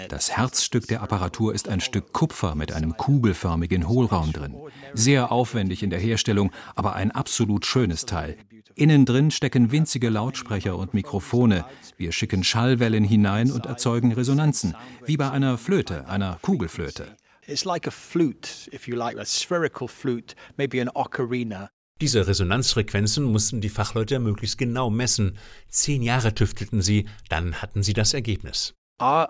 Das 0.08 0.32
Herzstück 0.38 0.88
der 0.88 1.02
Apparatur 1.02 1.56
ist 1.56 1.67
ein 1.67 1.82
Stück 1.82 2.13
Kupfer 2.13 2.54
mit 2.54 2.72
einem 2.72 2.96
kugelförmigen 2.96 3.88
Hohlraum 3.89 4.32
drin. 4.32 4.56
Sehr 4.93 5.32
aufwendig 5.32 5.82
in 5.82 5.89
der 5.89 6.00
Herstellung, 6.00 6.52
aber 6.76 6.93
ein 6.93 7.10
absolut 7.10 7.65
schönes 7.65 8.06
Teil. 8.06 8.38
Innen 8.76 9.06
drin 9.06 9.32
stecken 9.32 9.72
winzige 9.72 10.10
Lautsprecher 10.10 10.78
und 10.78 10.93
Mikrofone. 10.93 11.65
Wir 11.98 12.12
schicken 12.12 12.43
Schallwellen 12.43 13.04
hinein 13.04 13.52
und 13.52 13.65
erzeugen 13.65 14.13
Resonanzen, 14.13 14.76
wie 15.08 15.17
bei 15.17 15.32
einer 15.32 15.58
Flöte, 15.58 16.08
einer 16.08 16.38
Kugelflöte. 16.43 17.17
It's 17.48 17.64
like 17.64 17.88
a 17.88 17.92
flute, 17.92 18.68
if 18.74 18.90
you 18.90 18.98
like, 18.98 19.18
a 19.18 19.26
spherical 19.26 19.88
flute, 19.88 20.36
maybe 20.58 20.82
an 20.82 20.90
ocarina. 20.90 21.70
Diese 22.02 22.28
Resonanzfrequenzen 22.28 23.24
mussten 23.24 23.62
die 23.62 23.70
Fachleute 23.70 24.20
möglichst 24.20 24.58
genau 24.58 24.90
messen. 24.90 25.38
Zehn 25.70 26.04
Jahre 26.04 26.36
tüftelten 26.36 26.82
sie, 26.82 27.06
dann 27.30 27.62
hatten 27.62 27.84
sie 27.84 27.94
das 27.94 28.14
Ergebnis. 28.14 28.74
Wir 29.00 29.28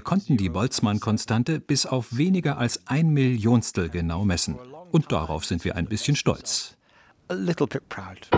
konnten 0.00 0.36
die 0.36 0.48
Boltzmann-Konstante 0.48 1.60
bis 1.60 1.86
auf 1.86 2.16
weniger 2.16 2.58
als 2.58 2.86
ein 2.86 3.08
Millionstel 3.08 3.88
genau 3.88 4.24
messen. 4.24 4.56
Und 4.92 5.10
darauf 5.10 5.44
sind 5.44 5.64
wir 5.64 5.74
ein 5.74 5.86
bisschen 5.86 6.14
stolz. 6.14 6.76
A 7.28 7.34
little 7.34 7.66
bit 7.66 7.88
proud. 7.88 8.28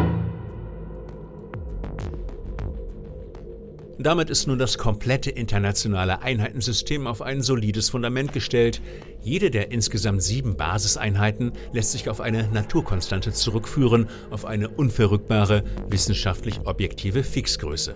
Damit 3.99 4.29
ist 4.29 4.49
nun 4.49 4.59
das 4.59 4.77
komplette 4.77 5.31
internationale 5.31 6.21
Einheitensystem 6.21 7.07
auf 7.07 7.23
ein 7.23 7.43
solides 7.43 7.91
Fundament 7.91 8.33
gestellt. 8.33 8.83
Jede 9.23 9.53
der 9.53 9.71
insgesamt 9.71 10.21
sieben 10.21 10.57
Basiseinheiten 10.57 11.53
lässt 11.73 11.93
sich 11.93 12.09
auf 12.09 12.21
eine 12.21 12.49
Naturkonstante 12.49 13.33
zurückführen, 13.33 14.09
auf 14.31 14.47
eine 14.47 14.69
unverrückbare, 14.69 15.63
wissenschaftlich 15.89 16.61
objektive 16.65 17.23
Fixgröße. 17.23 17.95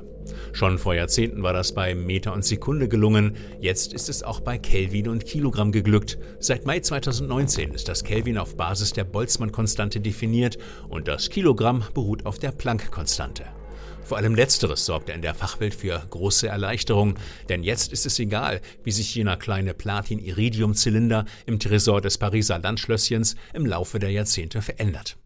Schon 0.52 0.78
vor 0.78 0.94
Jahrzehnten 0.94 1.42
war 1.42 1.52
das 1.52 1.72
bei 1.74 1.94
Meter 1.96 2.32
und 2.32 2.44
Sekunde 2.44 2.88
gelungen, 2.88 3.36
jetzt 3.60 3.92
ist 3.92 4.08
es 4.08 4.22
auch 4.22 4.40
bei 4.40 4.56
Kelvin 4.56 5.08
und 5.08 5.24
Kilogramm 5.26 5.72
geglückt. 5.72 6.18
Seit 6.38 6.64
Mai 6.64 6.78
2019 6.78 7.74
ist 7.74 7.88
das 7.88 8.04
Kelvin 8.04 8.38
auf 8.38 8.56
Basis 8.56 8.92
der 8.92 9.04
Boltzmann-Konstante 9.04 10.00
definiert 10.00 10.58
und 10.88 11.08
das 11.08 11.28
Kilogramm 11.28 11.82
beruht 11.92 12.24
auf 12.24 12.38
der 12.38 12.52
Planck-Konstante. 12.52 13.57
Vor 14.08 14.16
allem 14.16 14.34
letzteres 14.34 14.86
sorgte 14.86 15.12
in 15.12 15.20
der 15.20 15.34
Fachwelt 15.34 15.74
für 15.74 16.02
große 16.08 16.48
Erleichterung, 16.48 17.16
denn 17.50 17.62
jetzt 17.62 17.92
ist 17.92 18.06
es 18.06 18.18
egal, 18.18 18.62
wie 18.82 18.90
sich 18.90 19.14
jener 19.14 19.36
kleine 19.36 19.74
Platin-Iridium-Zylinder 19.74 21.26
im 21.44 21.58
Tresor 21.58 22.00
des 22.00 22.16
Pariser 22.16 22.58
Landschlösschens 22.58 23.36
im 23.52 23.66
Laufe 23.66 23.98
der 23.98 24.10
Jahrzehnte 24.10 24.62
verändert. 24.62 25.18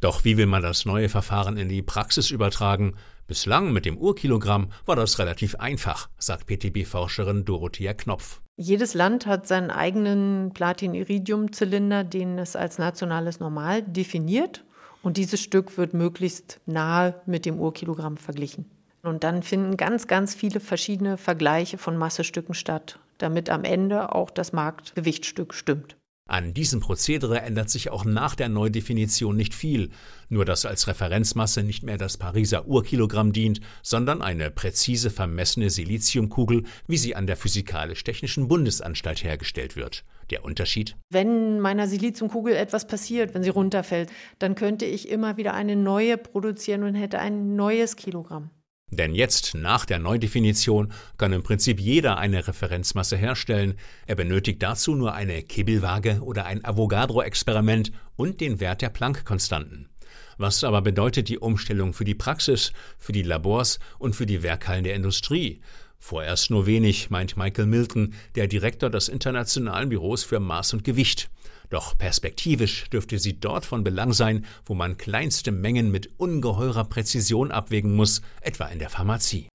Doch 0.00 0.24
wie 0.24 0.38
will 0.38 0.46
man 0.46 0.62
das 0.62 0.86
neue 0.86 1.10
Verfahren 1.10 1.58
in 1.58 1.68
die 1.68 1.82
Praxis 1.82 2.30
übertragen? 2.30 2.94
Bislang 3.26 3.70
mit 3.70 3.84
dem 3.84 3.98
Urkilogramm 3.98 4.72
war 4.86 4.96
das 4.96 5.18
relativ 5.18 5.56
einfach, 5.56 6.08
sagt 6.16 6.46
PTB-Forscherin 6.46 7.44
Dorothea 7.44 7.92
Knopf. 7.92 8.40
Jedes 8.56 8.94
Land 8.94 9.26
hat 9.26 9.46
seinen 9.46 9.70
eigenen 9.70 10.54
Platin-Iridium-Zylinder, 10.54 12.02
den 12.02 12.38
es 12.38 12.56
als 12.56 12.78
nationales 12.78 13.40
Normal 13.40 13.82
definiert. 13.82 14.64
Und 15.02 15.16
dieses 15.16 15.40
Stück 15.40 15.76
wird 15.76 15.94
möglichst 15.94 16.60
nahe 16.66 17.20
mit 17.26 17.44
dem 17.44 17.58
Urkilogramm 17.58 18.16
verglichen. 18.16 18.70
Und 19.02 19.24
dann 19.24 19.42
finden 19.42 19.76
ganz, 19.76 20.06
ganz 20.06 20.34
viele 20.34 20.60
verschiedene 20.60 21.18
Vergleiche 21.18 21.76
von 21.76 21.96
Massestücken 21.96 22.54
statt, 22.54 23.00
damit 23.18 23.50
am 23.50 23.64
Ende 23.64 24.14
auch 24.14 24.30
das 24.30 24.52
Marktgewichtstück 24.52 25.54
stimmt. 25.54 25.96
An 26.28 26.54
diesem 26.54 26.80
Prozedere 26.80 27.42
ändert 27.42 27.68
sich 27.68 27.90
auch 27.90 28.04
nach 28.04 28.34
der 28.34 28.48
Neudefinition 28.48 29.36
nicht 29.36 29.54
viel, 29.54 29.90
nur 30.28 30.44
dass 30.44 30.64
als 30.64 30.86
Referenzmasse 30.86 31.62
nicht 31.62 31.82
mehr 31.82 31.98
das 31.98 32.16
Pariser 32.16 32.66
Urkilogramm 32.66 33.32
dient, 33.32 33.60
sondern 33.82 34.22
eine 34.22 34.50
präzise 34.50 35.10
vermessene 35.10 35.68
Siliziumkugel, 35.68 36.62
wie 36.86 36.96
sie 36.96 37.16
an 37.16 37.26
der 37.26 37.36
Physikalisch-Technischen 37.36 38.48
Bundesanstalt 38.48 39.24
hergestellt 39.24 39.76
wird. 39.76 40.04
Der 40.30 40.44
Unterschied? 40.44 40.96
Wenn 41.10 41.60
meiner 41.60 41.86
Siliziumkugel 41.86 42.54
etwas 42.54 42.86
passiert, 42.86 43.34
wenn 43.34 43.42
sie 43.42 43.50
runterfällt, 43.50 44.10
dann 44.38 44.54
könnte 44.54 44.86
ich 44.86 45.08
immer 45.08 45.36
wieder 45.36 45.52
eine 45.52 45.76
neue 45.76 46.16
produzieren 46.16 46.84
und 46.84 46.94
hätte 46.94 47.18
ein 47.18 47.56
neues 47.56 47.96
Kilogramm. 47.96 48.50
Denn 48.92 49.14
jetzt, 49.14 49.54
nach 49.54 49.86
der 49.86 49.98
Neudefinition, 49.98 50.92
kann 51.16 51.32
im 51.32 51.42
Prinzip 51.42 51.80
jeder 51.80 52.18
eine 52.18 52.46
Referenzmasse 52.46 53.16
herstellen. 53.16 53.74
Er 54.06 54.16
benötigt 54.16 54.62
dazu 54.62 54.94
nur 54.94 55.14
eine 55.14 55.42
Kibbelwaage 55.42 56.20
oder 56.20 56.44
ein 56.44 56.62
Avogadro-Experiment 56.62 57.90
und 58.16 58.42
den 58.42 58.60
Wert 58.60 58.82
der 58.82 58.90
Planck-Konstanten. 58.90 59.88
Was 60.36 60.62
aber 60.62 60.82
bedeutet 60.82 61.30
die 61.30 61.38
Umstellung 61.38 61.94
für 61.94 62.04
die 62.04 62.14
Praxis, 62.14 62.74
für 62.98 63.12
die 63.12 63.22
Labors 63.22 63.78
und 63.98 64.14
für 64.14 64.26
die 64.26 64.42
Werkhallen 64.42 64.84
der 64.84 64.94
Industrie? 64.94 65.62
Vorerst 65.98 66.50
nur 66.50 66.66
wenig, 66.66 67.08
meint 67.08 67.38
Michael 67.38 67.66
Milton, 67.66 68.12
der 68.34 68.46
Direktor 68.46 68.90
des 68.90 69.08
Internationalen 69.08 69.88
Büros 69.88 70.22
für 70.22 70.38
Maß 70.38 70.74
und 70.74 70.84
Gewicht. 70.84 71.30
Doch 71.72 71.96
perspektivisch 71.96 72.90
dürfte 72.90 73.18
sie 73.18 73.40
dort 73.40 73.64
von 73.64 73.82
Belang 73.82 74.12
sein, 74.12 74.44
wo 74.66 74.74
man 74.74 74.98
kleinste 74.98 75.52
Mengen 75.52 75.90
mit 75.90 76.10
ungeheurer 76.18 76.84
Präzision 76.84 77.50
abwägen 77.50 77.96
muss, 77.96 78.20
etwa 78.42 78.66
in 78.66 78.78
der 78.78 78.90
Pharmazie. 78.90 79.48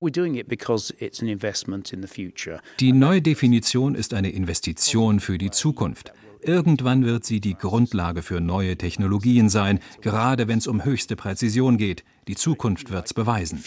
Die 2.80 2.92
neue 2.92 3.22
Definition 3.22 3.94
ist 3.94 4.14
eine 4.16 4.32
Investition 4.32 5.20
für 5.20 5.38
die 5.38 5.52
Zukunft. 5.52 6.12
Irgendwann 6.42 7.06
wird 7.06 7.24
sie 7.24 7.40
die 7.40 7.54
Grundlage 7.54 8.24
für 8.24 8.42
neue 8.42 8.78
Technologien 8.78 9.50
sein, 9.50 9.80
gerade 10.02 10.48
wenn 10.48 10.58
es 10.58 10.66
um 10.66 10.84
höchste 10.84 11.16
Präzision 11.16 11.78
geht. 11.78 12.04
Die 12.28 12.36
Zukunft 12.36 12.90
wird's 12.90 13.14
beweisen. 13.14 13.64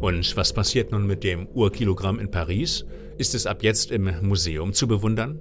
Und 0.00 0.36
was 0.36 0.52
passiert 0.52 0.92
nun 0.92 1.08
mit 1.08 1.24
dem 1.24 1.48
Urkilogramm 1.48 2.20
in 2.20 2.30
Paris? 2.30 2.84
Ist 3.18 3.34
es 3.34 3.46
ab 3.46 3.64
jetzt 3.64 3.90
im 3.90 4.08
Museum 4.22 4.72
zu 4.72 4.86
bewundern? 4.86 5.40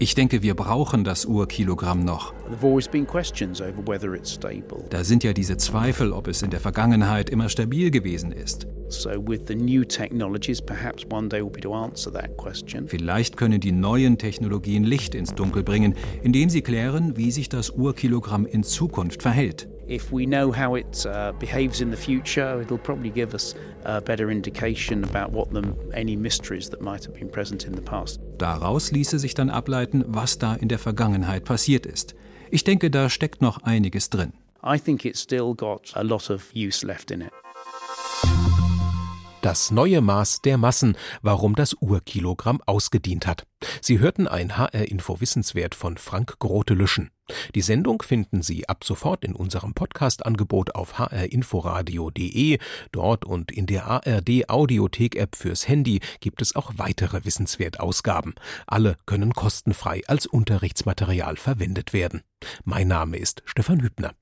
Ich 0.00 0.16
denke, 0.16 0.42
wir 0.42 0.56
brauchen 0.56 1.04
das 1.04 1.24
Urkilogramm 1.24 2.04
noch. 2.04 2.34
Da 4.90 5.04
sind 5.04 5.22
ja 5.22 5.32
diese 5.32 5.56
Zweifel, 5.56 6.12
ob 6.12 6.26
es 6.26 6.42
in 6.42 6.50
der 6.50 6.58
Vergangenheit 6.58 7.30
immer 7.30 7.48
stabil 7.48 7.92
gewesen 7.92 8.32
ist. 8.32 8.66
Vielleicht 12.88 13.36
können 13.36 13.60
die 13.60 13.70
neuen 13.70 14.18
Technologien 14.18 14.82
Licht 14.82 15.14
ins 15.14 15.36
Dunkel 15.36 15.62
bringen, 15.62 15.94
indem 16.24 16.50
sie 16.50 16.62
klären, 16.62 17.16
wie 17.16 17.30
sich 17.30 17.48
das 17.48 17.70
Urkilogramm 17.70 18.46
in 18.46 18.64
Zukunft 18.64 19.22
verhält. 19.22 19.68
If 19.88 20.12
we 20.12 20.26
know 20.26 20.52
how 20.52 20.74
it 20.74 21.06
uh, 21.06 21.32
behaves 21.38 21.80
in 21.80 21.90
the 21.90 21.96
future, 21.96 22.60
it'll 22.60 22.76
probably 22.76 23.08
give 23.08 23.34
us 23.34 23.54
a 23.84 24.02
better 24.02 24.30
indication 24.30 25.02
about 25.02 25.32
what 25.32 25.50
the, 25.50 25.62
any 25.94 26.14
mysteries 26.14 26.68
that 26.68 26.82
might 26.82 27.06
have 27.06 27.14
been 27.14 27.30
present 27.30 27.64
in 27.64 27.72
the 27.72 27.80
past. 27.80 28.20
Daraus 28.36 28.92
ließe 28.92 29.18
sich 29.18 29.34
dann 29.34 29.48
ableiten, 29.48 30.04
was 30.06 30.36
da 30.36 30.54
in 30.54 30.68
der 30.68 30.78
Vergangenheit 30.78 31.44
passiert 31.44 31.86
ist. 31.86 32.14
Ich 32.50 32.64
denke, 32.64 32.90
da 32.90 33.08
steckt 33.08 33.40
noch 33.40 33.62
einiges 33.62 34.10
drin. 34.10 34.34
I 34.62 34.78
think 34.78 35.06
it's 35.06 35.20
still 35.20 35.54
got 35.54 35.92
a 35.94 36.02
lot 36.02 36.28
of 36.28 36.52
use 36.54 36.84
left 36.84 37.10
in 37.10 37.22
it. 37.22 37.32
Das 39.40 39.70
neue 39.70 40.00
Maß 40.00 40.42
der 40.42 40.58
Massen, 40.58 40.96
warum 41.22 41.54
das 41.54 41.74
Urkilogramm 41.74 42.60
ausgedient 42.66 43.24
hat. 43.28 43.46
Sie 43.80 44.00
hörten 44.00 44.26
ein 44.26 44.58
HR-Info 44.58 45.20
Wissenswert 45.20 45.76
von 45.76 45.96
Frank 45.96 46.40
Grote-Lüschen. 46.40 47.10
Die 47.54 47.60
Sendung 47.60 48.02
finden 48.02 48.42
Sie 48.42 48.68
ab 48.68 48.82
sofort 48.82 49.24
in 49.24 49.36
unserem 49.36 49.74
Podcast-Angebot 49.74 50.74
auf 50.74 50.98
hrinforadio.de. 50.98 52.58
Dort 52.90 53.24
und 53.24 53.52
in 53.52 53.66
der 53.66 53.86
ARD 53.86 54.48
Audiothek-App 54.48 55.36
fürs 55.36 55.68
Handy 55.68 56.00
gibt 56.18 56.42
es 56.42 56.56
auch 56.56 56.72
weitere 56.76 57.24
Wissenswertausgaben. 57.24 58.34
Alle 58.66 58.96
können 59.06 59.34
kostenfrei 59.34 60.02
als 60.08 60.26
Unterrichtsmaterial 60.26 61.36
verwendet 61.36 61.92
werden. 61.92 62.22
Mein 62.64 62.88
Name 62.88 63.18
ist 63.18 63.42
Stefan 63.44 63.82
Hübner. 63.82 64.14